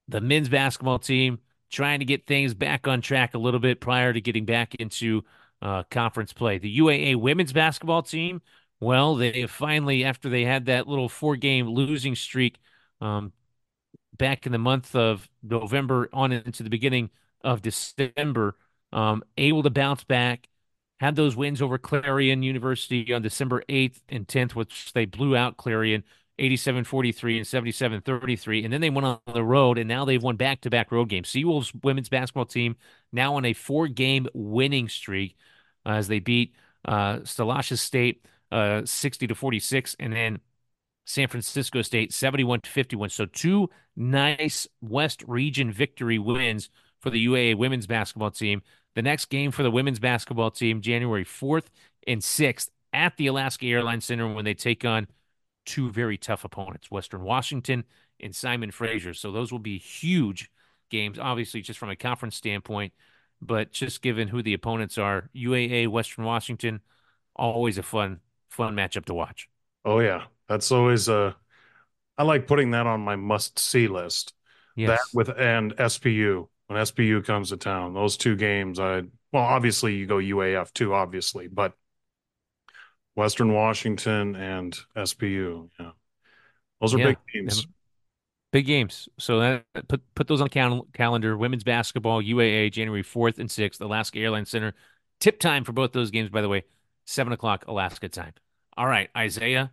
[0.08, 4.12] the men's basketball team trying to get things back on track a little bit prior
[4.12, 5.24] to getting back into
[5.62, 6.58] uh, conference play.
[6.58, 8.42] The UAA women's basketball team,
[8.80, 12.58] well, they finally, after they had that little four game losing streak
[13.02, 13.34] um,
[14.18, 17.10] back in the month of November on into the beginning
[17.44, 18.56] of December,
[18.92, 20.48] um, able to bounce back,
[21.00, 25.58] had those wins over Clarion University on December 8th and 10th, which they blew out
[25.58, 26.04] Clarion
[26.38, 28.64] 87 43 and 77 33.
[28.64, 31.10] And then they went on the road, and now they've won back to back road
[31.10, 31.30] games.
[31.30, 32.76] Seawolves women's basketball team
[33.12, 35.36] now on a four game winning streak
[35.86, 36.54] uh, as they beat
[36.86, 40.40] uh, State uh, 60 to 46, and then
[41.06, 43.10] San Francisco State 71 to 51.
[43.10, 46.70] So two nice West region victory wins
[47.02, 48.62] for the UAA women's basketball team.
[48.96, 51.68] The next game for the women's basketball team, January 4th
[52.08, 55.08] and 6th at the Alaska Airlines Center when they take on
[55.66, 57.84] two very tough opponents, Western Washington
[58.20, 59.14] and Simon Fraser.
[59.14, 60.50] So those will be huge
[60.90, 62.94] games, obviously, just from a conference standpoint,
[63.42, 66.82] but just given who the opponents are, UAA, Western Washington,
[67.36, 69.50] always a fun, fun matchup to watch.
[69.86, 71.16] Oh yeah, that's always a.
[71.16, 71.34] Uh,
[72.18, 74.34] I like putting that on my must see list.
[74.76, 74.90] Yes.
[74.90, 78.80] That with and SPU when SPU comes to town, those two games.
[78.80, 79.02] I
[79.32, 81.74] well, obviously you go UAF too, obviously, but
[83.16, 85.70] Western Washington and SPU.
[85.80, 85.92] Yeah,
[86.80, 87.06] those are yeah.
[87.08, 87.68] big games.
[88.52, 89.10] Big games.
[89.18, 91.36] So that put put those on cal- calendar.
[91.36, 94.76] Women's basketball, UAA, January fourth and sixth, Alaska Airlines Center.
[95.20, 96.66] Tip time for both those games, by the way,
[97.06, 98.34] seven o'clock Alaska time.
[98.78, 99.72] All right, Isaiah.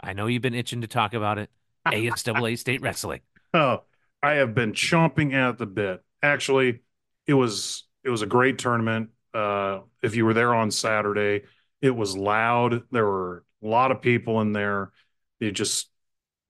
[0.00, 1.50] I know you've been itching to talk about it.
[1.86, 3.20] ASAA State Wrestling.
[3.52, 3.82] Oh,
[4.22, 6.02] I have been chomping at the bit.
[6.22, 6.80] Actually,
[7.26, 9.10] it was it was a great tournament.
[9.34, 11.42] Uh, if you were there on Saturday,
[11.80, 12.82] it was loud.
[12.90, 14.92] There were a lot of people in there.
[15.40, 15.90] It just,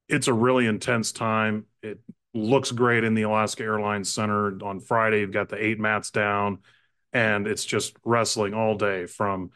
[0.09, 1.67] it's a really intense time.
[1.83, 1.99] It
[2.33, 5.21] looks great in the Alaska Airlines Center on Friday.
[5.21, 6.59] You've got the eight mats down,
[7.13, 9.51] and it's just wrestling all day from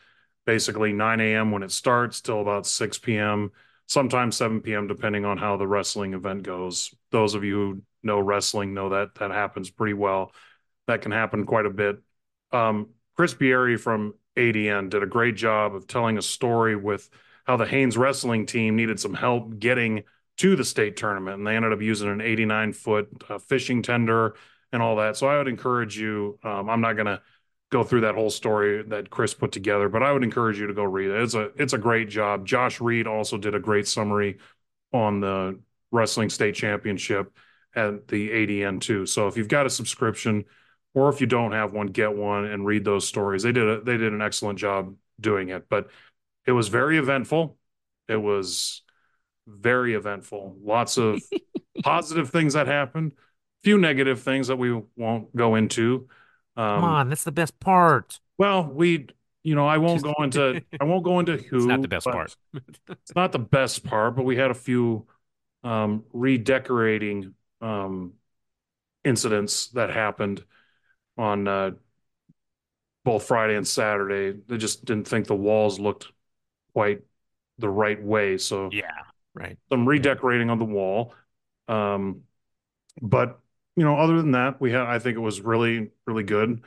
[0.45, 1.53] basically 9 a.m.
[1.53, 3.53] when it starts till about 6 p.m.,
[3.93, 6.95] sometimes 7 p.m., depending on how the wrestling event goes.
[7.11, 10.33] Those of you who know wrestling know that that happens pretty well.
[10.87, 11.99] That can happen quite a bit.
[12.51, 17.09] Um, Chris Bieri from ADN did a great job of telling a story with
[17.45, 20.05] how the Haines wrestling team needed some help getting
[20.39, 24.35] to the state tournament, and they ended up using an 89 foot uh, fishing tender
[24.73, 25.17] and all that.
[25.17, 26.39] So I would encourage you.
[26.43, 27.21] Um, I'm not going to
[27.73, 30.75] go through that whole story that Chris put together, but I would encourage you to
[30.75, 31.23] go read it.
[31.23, 32.47] It's a it's a great job.
[32.47, 34.39] Josh Reed also did a great summary
[34.93, 35.59] on the
[35.91, 37.35] wrestling state championship
[37.75, 39.07] at the ADN too.
[39.07, 40.45] So if you've got a subscription
[40.95, 43.43] or if you don't have one, get one and read those stories.
[43.43, 45.89] They did a, they did an excellent job doing it, but
[46.47, 47.57] it was very eventful.
[48.07, 48.83] It was
[49.47, 50.59] very eventful.
[50.63, 51.23] Lots of
[51.83, 53.13] positive things that happened,
[53.65, 56.09] few negative things that we won't go into.
[56.57, 58.21] Um, Come on, that's the best part.
[58.39, 59.09] Well, we,
[59.43, 61.57] you know, I won't go into, I won't go into who.
[61.57, 62.37] It's not the best part.
[62.89, 65.07] it's not the best part, but we had a few
[65.65, 68.15] um, redecorating um,
[69.05, 70.45] incidents that happened
[71.17, 71.71] on uh,
[73.05, 74.39] both Friday and Saturday.
[74.47, 76.09] They just didn't think the walls looked
[76.73, 77.03] quite
[77.59, 78.39] the right way.
[78.39, 78.91] So yeah,
[79.35, 79.59] right.
[79.71, 81.15] Some redecorating on the wall.
[81.69, 82.23] Um,
[83.01, 83.41] but
[83.77, 86.63] you know, other than that, we had I think it was really really good.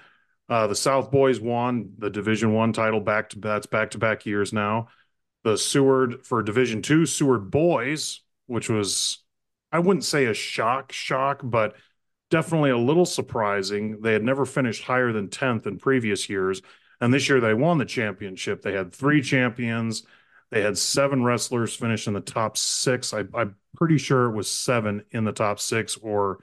[0.48, 4.26] Uh, the South Boys won the Division One title back to that's back to back
[4.26, 4.88] years now.
[5.44, 9.20] The Seward for Division Two Seward Boys, which was
[9.72, 11.76] I wouldn't say a shock, shock, but
[12.30, 14.02] definitely a little surprising.
[14.02, 16.62] They had never finished higher than 10th in previous years.
[17.02, 18.62] And this year they won the championship.
[18.62, 20.04] They had three champions.
[20.50, 23.14] They had seven wrestlers finish in the top six.
[23.14, 26.40] I, am pretty sure it was seven in the top six, or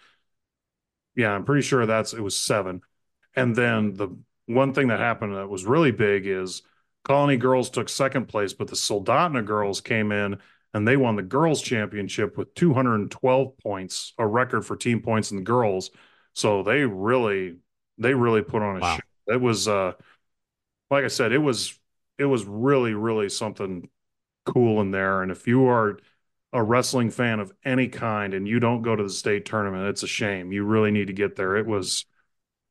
[1.14, 2.82] yeah, I'm pretty sure that's it was seven.
[3.34, 6.62] And then the one thing that happened that was really big is
[7.04, 10.38] Colony girls took second place, but the Soldotna girls came in
[10.74, 15.38] and they won the girls championship with 212 points, a record for team points in
[15.38, 15.90] the girls.
[16.34, 17.56] So they really,
[17.98, 18.96] they really put on a wow.
[18.96, 19.34] show.
[19.34, 19.92] It was, uh,
[20.90, 21.78] like I said, it was,
[22.18, 23.88] it was really, really something
[24.46, 25.22] cool in there.
[25.22, 25.98] And if you are
[26.52, 30.02] a wrestling fan of any kind and you don't go to the state tournament, it's
[30.02, 30.52] a shame.
[30.52, 31.56] You really need to get there.
[31.56, 32.04] It was,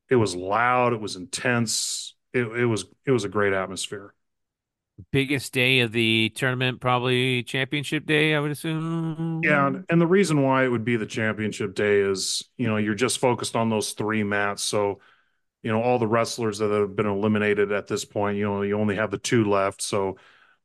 [0.08, 0.92] it was loud.
[0.92, 2.14] It was intense.
[2.32, 4.14] It, it was, it was a great atmosphere
[5.10, 9.40] biggest day of the tournament, probably championship day, I would assume.
[9.42, 12.94] Yeah, and the reason why it would be the championship day is, you know, you're
[12.94, 14.62] just focused on those three mats.
[14.62, 15.00] So,
[15.62, 18.78] you know, all the wrestlers that have been eliminated at this point, you know, you
[18.78, 19.82] only have the two left.
[19.82, 20.16] So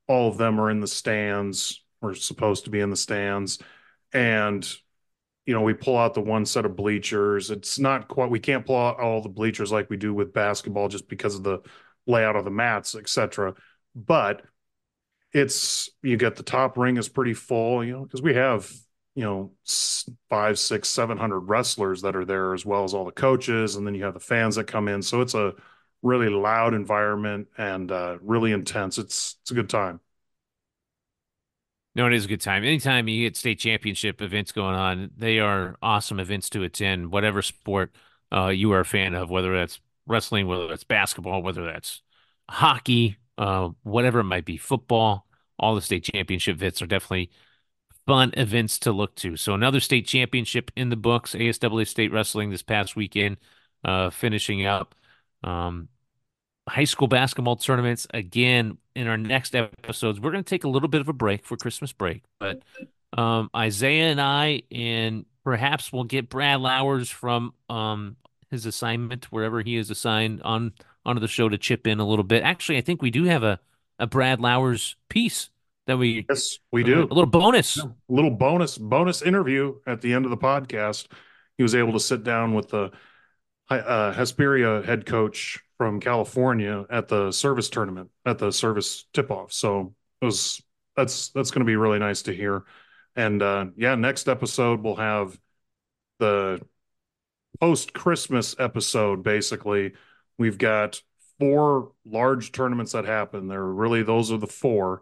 [0.08, 3.60] all of them are in the stands or supposed to be in the stands.
[4.14, 4.68] And,
[5.46, 7.52] you know, we pull out the one set of bleachers.
[7.52, 10.88] It's not quite, we can't pull out all the bleachers like we do with basketball
[10.88, 11.60] just because of the
[12.06, 13.54] layout of the mats, etc
[13.98, 14.44] but
[15.34, 18.72] it's you get the top ring is pretty full, you know, because we have
[19.16, 19.52] you know
[20.30, 23.86] five, six, seven hundred wrestlers that are there as well as all the coaches, and
[23.86, 25.02] then you have the fans that come in.
[25.02, 25.54] So it's a
[26.04, 28.98] really loud environment and uh, really intense.
[28.98, 30.00] It's it's a good time.
[31.98, 32.64] No, it is a good time.
[32.64, 37.12] Anytime you get state championship events going on, they are awesome events to attend.
[37.12, 37.92] Whatever sport
[38.32, 42.04] uh, you are a fan of, whether that's wrestling, whether that's basketball, whether that's
[42.50, 45.28] hockey, uh, whatever it might be, football,
[45.58, 47.32] all the state championship events are definitely
[48.06, 49.38] fun events to look to.
[49.38, 53.38] So another state championship in the books, ASAA State Wrestling this past weekend,
[53.86, 54.96] uh, finishing up.
[55.44, 55.90] Um,
[56.68, 60.20] high school basketball tournaments again in our next episodes.
[60.20, 62.62] We're going to take a little bit of a break for Christmas break, but
[63.18, 68.18] um, Isaiah and I, and perhaps we'll get Brad Lauwers from um,
[68.52, 70.74] his assignment wherever he is assigned on
[71.06, 72.44] onto the show to chip in a little bit.
[72.44, 73.60] Actually, I think we do have a,
[73.98, 75.50] a Brad Lauwers piece
[75.86, 80.14] that we yes we do a little bonus, a little bonus bonus interview at the
[80.14, 81.08] end of the podcast.
[81.58, 82.92] He was able to sit down with the
[83.70, 89.52] uh, Hesperia head coach from California at the service tournament at the service tip off.
[89.52, 90.62] So it was
[90.96, 92.64] that's that's going to be really nice to hear.
[93.16, 95.40] And uh, yeah, next episode we'll have
[96.20, 96.62] the
[97.60, 99.94] post Christmas episode basically
[100.38, 101.02] We've got
[101.40, 103.48] four large tournaments that happen.
[103.48, 105.02] There really those are the four.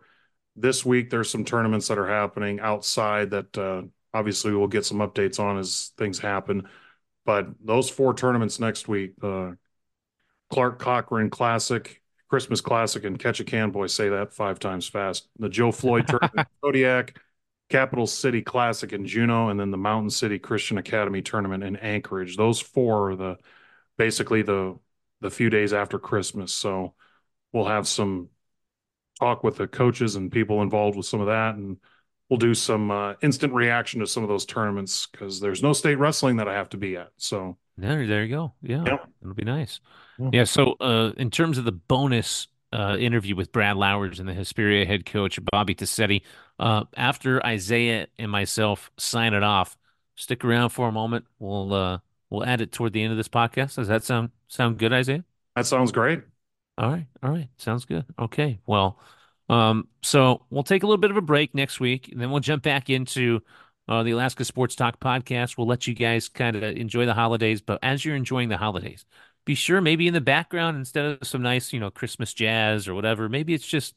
[0.56, 5.00] This week there's some tournaments that are happening outside that uh, obviously we'll get some
[5.00, 6.70] updates on as things happen.
[7.26, 9.52] But those four tournaments next week, uh,
[10.50, 13.72] Clark Cochran Classic, Christmas Classic, and Ketchikan.
[13.72, 15.28] Boy, say that five times fast.
[15.40, 17.20] The Joe Floyd Tournament, Kodiak,
[17.70, 22.38] Capital City Classic in Juneau, and then the Mountain City Christian Academy Tournament in Anchorage.
[22.38, 23.38] Those four are the
[23.98, 24.78] basically the
[25.22, 26.54] the few days after Christmas.
[26.54, 26.94] So
[27.52, 28.30] we'll have some
[29.20, 31.56] talk with the coaches and people involved with some of that.
[31.56, 31.78] And
[32.30, 35.96] we'll do some uh, instant reaction to some of those tournaments because there's no state
[35.96, 37.10] wrestling that I have to be at.
[37.18, 38.54] So there, there you go.
[38.62, 38.84] Yeah,
[39.22, 39.80] it'll be nice.
[40.18, 40.30] Yeah.
[40.34, 44.34] yeah so uh, in terms of the bonus uh, interview with Brad Lauwers and the
[44.34, 46.22] Hesperia head coach Bobby Tossetti,
[46.60, 49.78] uh, after Isaiah and myself sign it off,
[50.16, 51.26] stick around for a moment.
[51.40, 52.00] We'll uh,
[52.30, 53.76] we'll add it toward the end of this podcast.
[53.76, 55.24] Does that sound sound good, Isaiah?
[55.56, 56.22] That sounds great.
[56.78, 58.06] All right, all right, sounds good.
[58.20, 59.00] Okay, well,
[59.48, 62.42] um, so we'll take a little bit of a break next week, and then we'll
[62.42, 63.42] jump back into
[63.88, 65.58] uh, the Alaska Sports Talk podcast.
[65.58, 69.06] We'll let you guys kind of enjoy the holidays, but as you're enjoying the holidays,
[69.46, 72.96] be sure maybe in the background instead of some nice, you know, Christmas jazz or
[72.96, 73.96] whatever, maybe it's just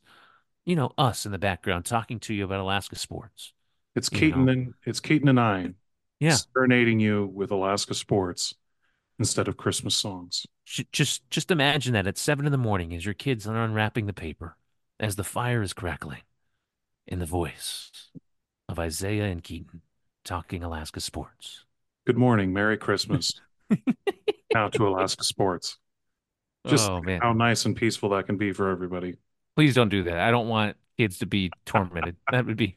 [0.67, 3.53] you know us in the background talking to you about Alaska sports.
[3.97, 4.53] It's Keaton know?
[4.53, 5.71] and it's Keaton and I
[6.21, 6.37] yeah.
[6.55, 8.55] serenading you with Alaska sports
[9.19, 10.47] instead of Christmas songs.
[10.93, 14.13] Just just imagine that at seven in the morning as your kids are unwrapping the
[14.13, 14.57] paper,
[15.01, 16.23] as the fire is crackling,
[17.07, 17.91] in the voice
[18.69, 19.81] of Isaiah and Keaton
[20.25, 21.65] talking Alaska sports.
[22.07, 23.41] Good morning, Merry Christmas.
[24.55, 25.79] now to Alaska sports.
[26.67, 27.21] Just oh, man.
[27.21, 29.17] how nice and peaceful that can be for everybody.
[29.57, 30.19] Please don't do that.
[30.19, 32.17] I don't want kids to be tormented.
[32.31, 32.77] that would be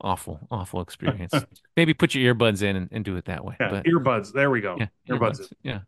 [0.00, 1.32] awful, awful experience.
[1.76, 3.56] Maybe put your earbuds in and, and do it that way.
[3.60, 4.32] Yeah, but, earbuds.
[4.32, 4.76] There we go.
[4.78, 5.40] Yeah, earbuds.
[5.40, 5.80] earbuds yeah.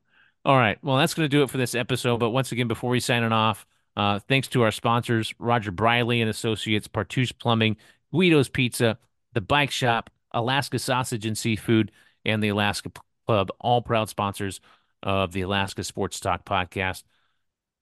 [0.45, 0.79] All right.
[0.83, 2.19] Well, that's going to do it for this episode.
[2.19, 6.21] But once again, before we sign it off, uh, thanks to our sponsors, Roger Briley
[6.21, 7.77] and Associates, Partusch Plumbing,
[8.13, 8.99] Guido's Pizza,
[9.33, 11.91] The Bike Shop, Alaska Sausage and Seafood,
[12.25, 12.91] and the Alaska
[13.27, 14.61] Club, all proud sponsors
[15.03, 17.05] of the Alaska Sports Talk podcast.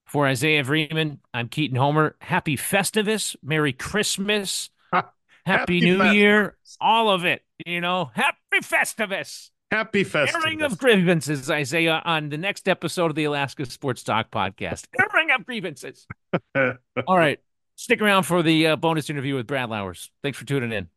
[0.07, 2.17] For Isaiah Vreeman, I'm Keaton Homer.
[2.21, 5.09] Happy Festivus, Merry Christmas, Happy,
[5.45, 6.15] Happy New Festivus.
[6.15, 7.43] Year, all of it.
[7.65, 9.51] You know, Happy Festivus.
[9.73, 10.35] Happy Festivus.
[10.35, 14.85] Airing of grievances, Isaiah, on the next episode of the Alaska Sports Talk podcast.
[15.01, 16.07] Airing of grievances.
[16.55, 17.41] all right.
[17.75, 20.09] Stick around for the uh, bonus interview with Brad Lauwers.
[20.23, 20.89] Thanks for tuning in.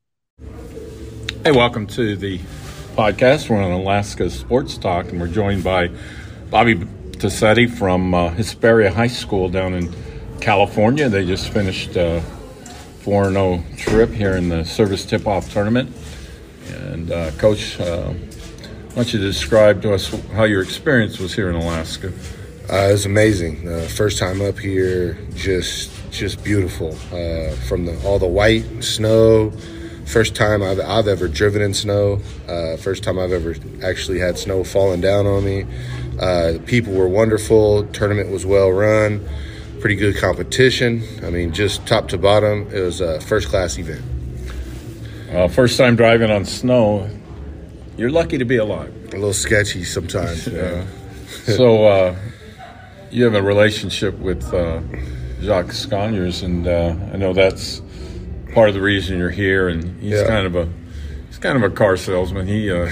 [1.41, 2.37] Hey, welcome to the
[2.97, 3.49] podcast.
[3.49, 5.89] We're on Alaska Sports Talk, and we're joined by
[6.49, 9.89] Bobby Tossetti from uh, Hesperia High School down in
[10.41, 11.07] California.
[11.07, 12.19] They just finished a
[13.03, 15.95] 4 0 trip here in the service tip off tournament.
[16.67, 21.49] And, uh, Coach, uh, why don't you describe to us how your experience was here
[21.49, 22.11] in Alaska?
[22.69, 23.65] Uh, it was amazing.
[23.65, 26.89] Uh, first time up here, just just beautiful.
[27.13, 29.53] Uh, from the, all the white snow,
[30.09, 32.19] first time I've, I've ever driven in snow.
[32.47, 35.65] Uh, first time I've ever actually had snow falling down on me.
[36.19, 37.85] Uh, people were wonderful.
[37.87, 39.27] Tournament was well run.
[39.79, 41.03] Pretty good competition.
[41.23, 44.03] I mean, just top to bottom, it was a first class event.
[45.31, 47.09] Uh, first time driving on snow.
[47.95, 48.93] You're lucky to be alive.
[49.13, 50.47] A little sketchy sometimes.
[50.47, 50.85] yeah.
[51.45, 52.15] so uh,
[53.11, 54.81] you have a relationship with uh,
[55.41, 57.81] Jacques Sconiers, and uh, I know that's
[58.53, 59.67] part of the reason you're here.
[59.67, 60.27] And he's yeah.
[60.27, 60.69] kind of a
[61.27, 62.47] he's kind of a car salesman.
[62.47, 62.89] He uh,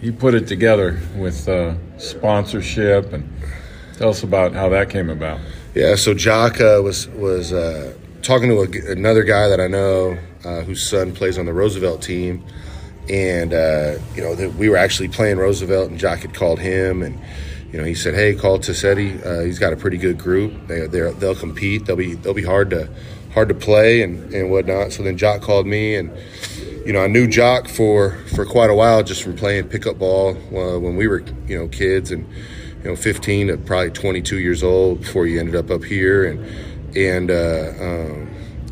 [0.00, 3.30] he put it together with uh, sponsorship, and
[3.98, 5.40] tell us about how that came about.
[5.74, 10.18] Yeah, so Jock uh, was was uh, talking to a, another guy that I know
[10.44, 12.44] uh, whose son plays on the Roosevelt team,
[13.08, 17.02] and uh, you know the, we were actually playing Roosevelt, and Jock had called him
[17.02, 17.20] and
[17.74, 19.20] you know, he said, "Hey, call Tossetti.
[19.26, 20.68] Uh, he's got a pretty good group.
[20.68, 21.86] They they'll compete.
[21.86, 22.88] They'll be they'll be hard to
[23.34, 26.10] hard to play and, and whatnot." So then Jock called me, and
[26.86, 30.30] you know, I knew Jock for for quite a while just from playing pickup ball
[30.36, 32.26] uh, when we were you know kids and
[32.84, 36.44] you know 15 to probably 22 years old before he ended up up here and
[36.96, 38.30] and uh, um,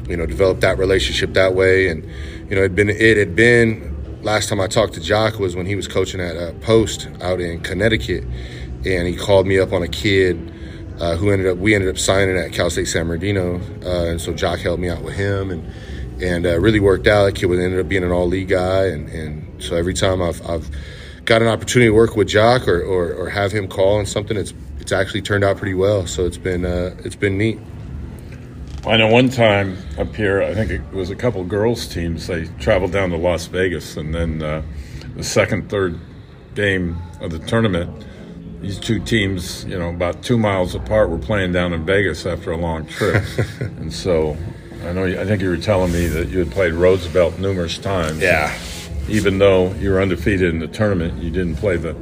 [0.08, 2.04] you know developed that relationship that way and
[2.48, 5.56] you know it had been it had been last time I talked to Jock was
[5.56, 8.24] when he was coaching at a Post out in Connecticut
[8.84, 10.52] and he called me up on a kid
[11.02, 14.20] uh, who ended up we ended up signing at Cal State San Bernardino, uh, and
[14.20, 15.68] so Jock helped me out with him, and
[16.22, 17.24] and uh, really worked out.
[17.24, 20.40] That kid ended up being an all league guy, and, and so every time I've,
[20.48, 20.70] I've
[21.24, 24.36] got an opportunity to work with Jock or, or, or, have him call on something,
[24.36, 26.06] it's it's actually turned out pretty well.
[26.06, 27.58] So it's been uh, it's been neat.
[28.86, 32.28] I know one time up here, I think it was a couple girls teams.
[32.28, 34.62] They traveled down to Las Vegas, and then uh,
[35.16, 35.98] the second, third
[36.54, 38.04] game of the tournament
[38.62, 42.52] these two teams, you know, about two miles apart, were playing down in Vegas after
[42.52, 43.22] a long trip,
[43.60, 44.36] and so
[44.84, 45.04] I know.
[45.04, 48.20] I think you were telling me that you had played Roosevelt numerous times.
[48.20, 48.56] Yeah.
[49.08, 51.94] Even though you were undefeated in the tournament, you didn't play the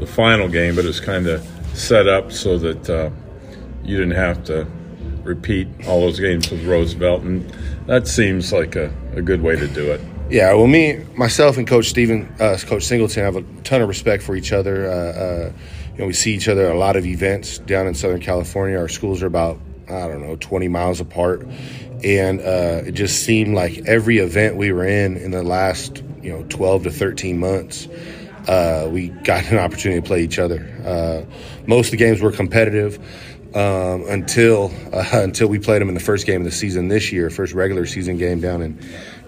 [0.00, 3.10] the final game, but it's kind of set up so that uh,
[3.84, 4.66] you didn't have to
[5.22, 7.48] repeat all those games with Roosevelt, and
[7.86, 10.00] that seems like a, a good way to do it.
[10.30, 14.22] Yeah, well, me, myself, and Coach Stephen, uh, Coach Singleton have a ton of respect
[14.22, 14.90] for each other.
[14.90, 15.52] Uh, uh
[15.98, 18.78] you know, we see each other at a lot of events down in Southern California.
[18.78, 21.44] Our schools are about, I don't know, 20 miles apart.
[22.04, 26.32] And uh, it just seemed like every event we were in in the last, you
[26.32, 27.88] know, 12 to 13 months,
[28.46, 30.60] uh, we got an opportunity to play each other.
[30.86, 31.34] Uh,
[31.66, 32.98] most of the games were competitive.
[33.54, 37.10] Um, until uh, until we played them in the first game of the season this
[37.10, 38.78] year, first regular season game down in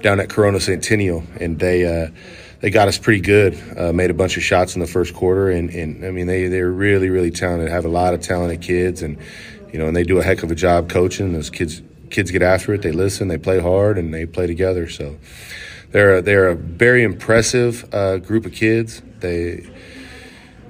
[0.03, 2.11] down at Corona Centennial, and they uh,
[2.61, 3.59] they got us pretty good.
[3.77, 6.49] Uh, made a bunch of shots in the first quarter, and, and I mean they
[6.49, 7.71] they're really really talented.
[7.71, 9.19] Have a lot of talented kids, and
[9.73, 11.33] you know, and they do a heck of a job coaching.
[11.33, 12.83] Those kids kids get after it.
[12.83, 13.29] They listen.
[13.29, 14.89] They play hard, and they play together.
[14.89, 15.19] So
[15.91, 19.03] they're a, they're a very impressive uh, group of kids.
[19.21, 19.69] They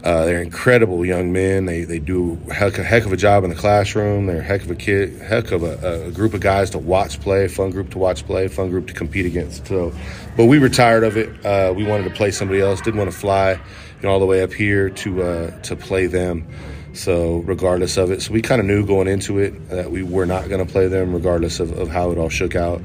[0.02, 1.66] uh, they're incredible young men.
[1.66, 4.26] They they do heck, a heck of a job in the classroom.
[4.26, 7.20] They're a heck of a kid, heck of a, a, group of guys to watch
[7.20, 7.48] play.
[7.48, 8.48] Fun group to watch play.
[8.48, 9.66] Fun group to compete against.
[9.66, 9.92] So,
[10.36, 11.44] but we were tired of it.
[11.44, 12.80] Uh, we wanted to play somebody else.
[12.80, 13.58] Didn't want to fly, you
[14.02, 16.46] know, all the way up here to uh, to play them.
[16.92, 20.26] So regardless of it, so we kind of knew going into it that we were
[20.26, 22.82] not going to play them, regardless of, of, how it all shook out.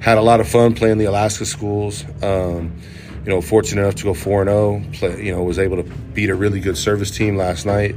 [0.00, 2.04] Had a lot of fun playing the Alaska schools.
[2.22, 2.78] Um,
[3.26, 5.10] you know, fortunate enough to go four and zero.
[5.12, 7.96] Oh, you know, was able to beat a really good service team last night,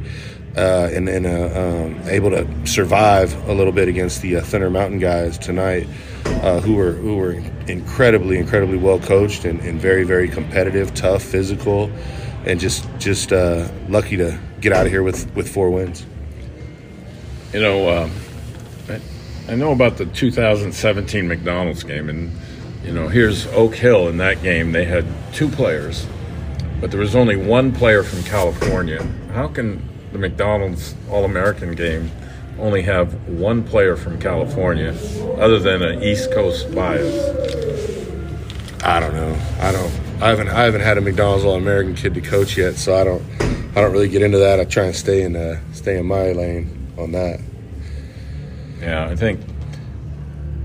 [0.57, 4.71] uh, and then uh, um, able to survive a little bit against the uh, Thunder
[4.71, 5.87] Mountain guys tonight,
[6.25, 7.33] uh, who were who were
[7.67, 11.91] incredibly, incredibly well coached and, and very, very competitive, tough, physical,
[12.45, 16.07] and just just uh, lucky to get out of here with with four wins.
[17.53, 18.11] You know, um,
[18.89, 18.99] I,
[19.51, 22.31] I know about the 2017 McDonald's game and
[22.83, 24.71] you know, here's Oak Hill in that game.
[24.71, 26.07] They had two players,
[26.79, 29.05] but there was only one player from California.
[29.33, 32.11] How can the McDonald's All American game
[32.57, 34.95] only have one player from California
[35.37, 37.25] other than an East Coast bias?
[38.83, 39.37] I don't know.
[39.59, 39.91] I don't.
[40.21, 40.47] I haven't.
[40.49, 43.23] I haven't had a McDonald's All American kid to coach yet, so I don't.
[43.75, 44.59] I don't really get into that.
[44.59, 47.39] I try and stay in uh, stay in my lane on that.
[48.81, 49.41] Yeah, I think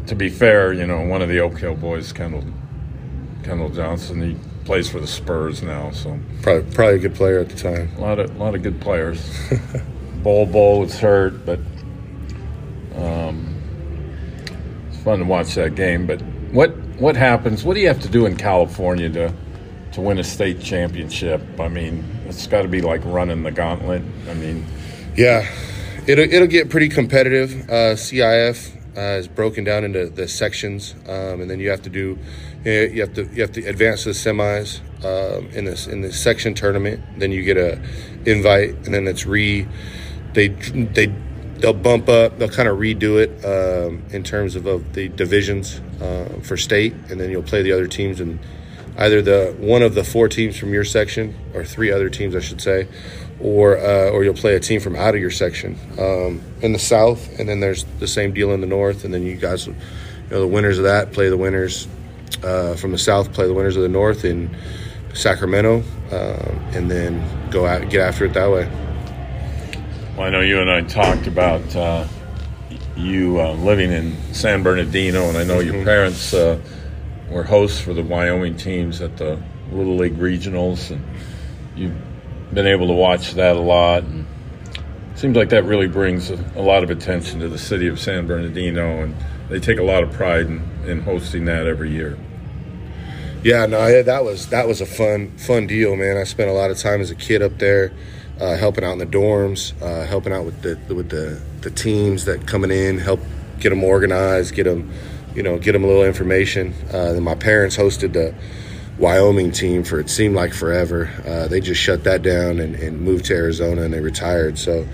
[0.07, 2.45] to be fair, you know, one of the Oak Hill boys, Kendall
[3.43, 7.49] Kendall Johnson, he plays for the Spurs now, so probably probably a good player at
[7.49, 7.91] the time.
[7.97, 9.21] A lot of a lot of good players.
[10.23, 11.59] Bol Bol was hurt, but
[12.97, 13.55] um,
[14.89, 16.07] it's fun to watch that game.
[16.07, 16.21] But
[16.53, 17.65] what what happens?
[17.65, 19.35] What do you have to do in California to
[19.93, 21.43] to win a state championship?
[21.59, 24.03] I mean, it's got to be like running the gauntlet.
[24.29, 24.67] I mean,
[25.17, 25.47] yeah,
[26.07, 27.69] it'll it'll get pretty competitive.
[27.69, 31.91] Uh, CIF uh, is broken down into the sections, um, and then you have to
[31.91, 32.19] do
[32.65, 36.13] you have to you have to advance to the semis um, in this in the
[36.13, 37.01] section tournament.
[37.19, 37.81] Then you get a
[38.25, 39.67] invite, and then it's re
[40.33, 41.13] they they
[41.59, 42.39] they'll bump up.
[42.39, 46.95] They'll kind of redo it um, in terms of, of the divisions uh, for state,
[47.11, 48.39] and then you'll play the other teams and
[48.97, 52.41] either the one of the four teams from your section or three other teams, I
[52.41, 52.89] should say,
[53.45, 56.79] or uh, or you'll play a team from out of your section um, in the
[56.79, 59.75] south, and then there's the same deal in the north, and then you guys, you
[60.31, 61.87] know, the winners of that play the winners
[62.43, 64.57] uh, from the south, play the winners of the north in
[65.13, 68.67] Sacramento, um, and then go out get after it that way.
[70.17, 72.07] Well, I know you and I talked about uh,
[72.97, 75.75] you uh, living in San Bernardino, and I know mm-hmm.
[75.75, 76.59] your parents uh,
[77.29, 79.39] were hosts for the Wyoming teams at the
[79.71, 81.05] Little League regionals, and
[81.77, 81.95] you've
[82.53, 84.03] been able to watch that a lot.
[84.05, 84.27] And
[85.15, 88.27] seems like that really brings a, a, lot of attention to the city of San
[88.27, 89.15] Bernardino, and
[89.49, 92.19] they take a lot of pride in, in hosting that every year.
[93.43, 96.17] Yeah, no, that was that was a fun fun deal, man.
[96.17, 97.93] I spent a lot of time as a kid up there
[98.41, 102.25] uh, helping out in the dorms, uh, helping out with the with the, the teams
[102.25, 103.21] that coming in, help
[103.61, 104.91] get them organized, get them,
[105.35, 106.75] you know, get them a little information.
[106.89, 108.35] Uh, then my parents hosted the
[108.99, 111.11] Wyoming team for it seemed like forever.
[111.27, 114.59] Uh, they just shut that down and, and, moved to Arizona and they retired.
[114.59, 114.87] So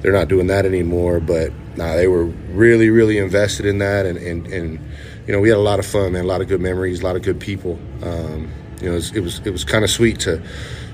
[0.00, 1.20] they're not doing that anymore.
[1.20, 4.78] But nah, they were really, really invested in that, and, and, and
[5.26, 7.04] you know, we had a lot of fun, man, a lot of good memories, a
[7.04, 7.78] lot of good people.
[8.02, 10.42] Um, you know, it was it was, it was kind of sweet to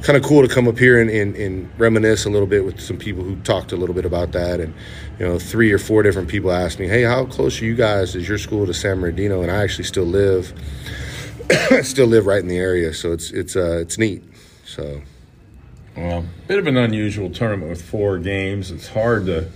[0.02, 2.80] kind of cool to come up here and, and, and, reminisce a little bit with
[2.80, 4.58] some people who talked a little bit about that.
[4.58, 4.74] And,
[5.18, 8.16] you know, three or four different people asked me, hey, how close are you guys?
[8.16, 9.42] Is your school to San Bernardino?
[9.42, 10.52] And I actually still live,
[11.82, 12.93] still live right in the area.
[12.95, 14.22] So it's, it's, uh, it's neat.
[14.64, 15.03] So.
[15.97, 18.70] Well, bit of an unusual tournament with four games.
[18.70, 19.51] It's hard to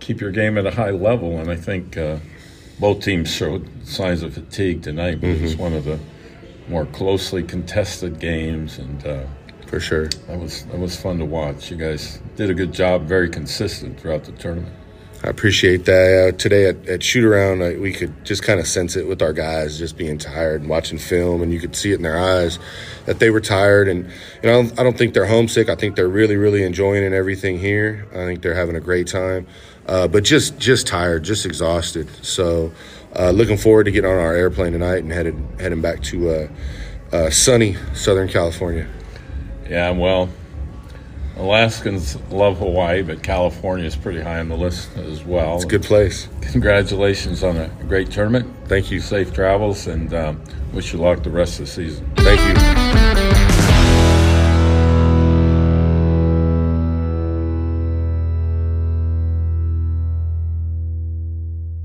[0.00, 1.38] keep your game at a high level.
[1.38, 2.18] And I think uh,
[2.78, 5.38] both teams showed signs of fatigue tonight, but mm-hmm.
[5.38, 5.98] it was one of the
[6.68, 8.78] more closely contested games.
[8.78, 9.24] And, uh,
[9.70, 10.08] for sure.
[10.26, 11.70] That was that was fun to watch.
[11.70, 14.74] You guys did a good job, very consistent throughout the tournament.
[15.22, 16.28] I appreciate that.
[16.34, 19.20] Uh, today at, at shoot around, uh, we could just kind of sense it with
[19.20, 22.18] our guys, just being tired and watching film, and you could see it in their
[22.18, 22.58] eyes
[23.04, 23.86] that they were tired.
[23.86, 24.06] And
[24.42, 25.68] you know, I don't think they're homesick.
[25.68, 28.06] I think they're really, really enjoying and everything here.
[28.12, 29.46] I think they're having a great time,
[29.86, 32.08] uh, but just just tired, just exhausted.
[32.24, 32.72] So,
[33.14, 36.48] uh, looking forward to getting on our airplane tonight and headed heading back to uh,
[37.12, 38.88] uh, sunny Southern California.
[39.68, 40.30] Yeah, I'm well,
[41.36, 45.56] Alaskans love Hawaii, but California is pretty high on the list as well.
[45.56, 46.28] It's a good place.
[46.42, 48.52] Congratulations on a great tournament.
[48.66, 49.00] Thank you.
[49.00, 52.10] Safe travels, and um, wish you luck the rest of the season.
[52.16, 52.40] Thank
[53.24, 53.29] you.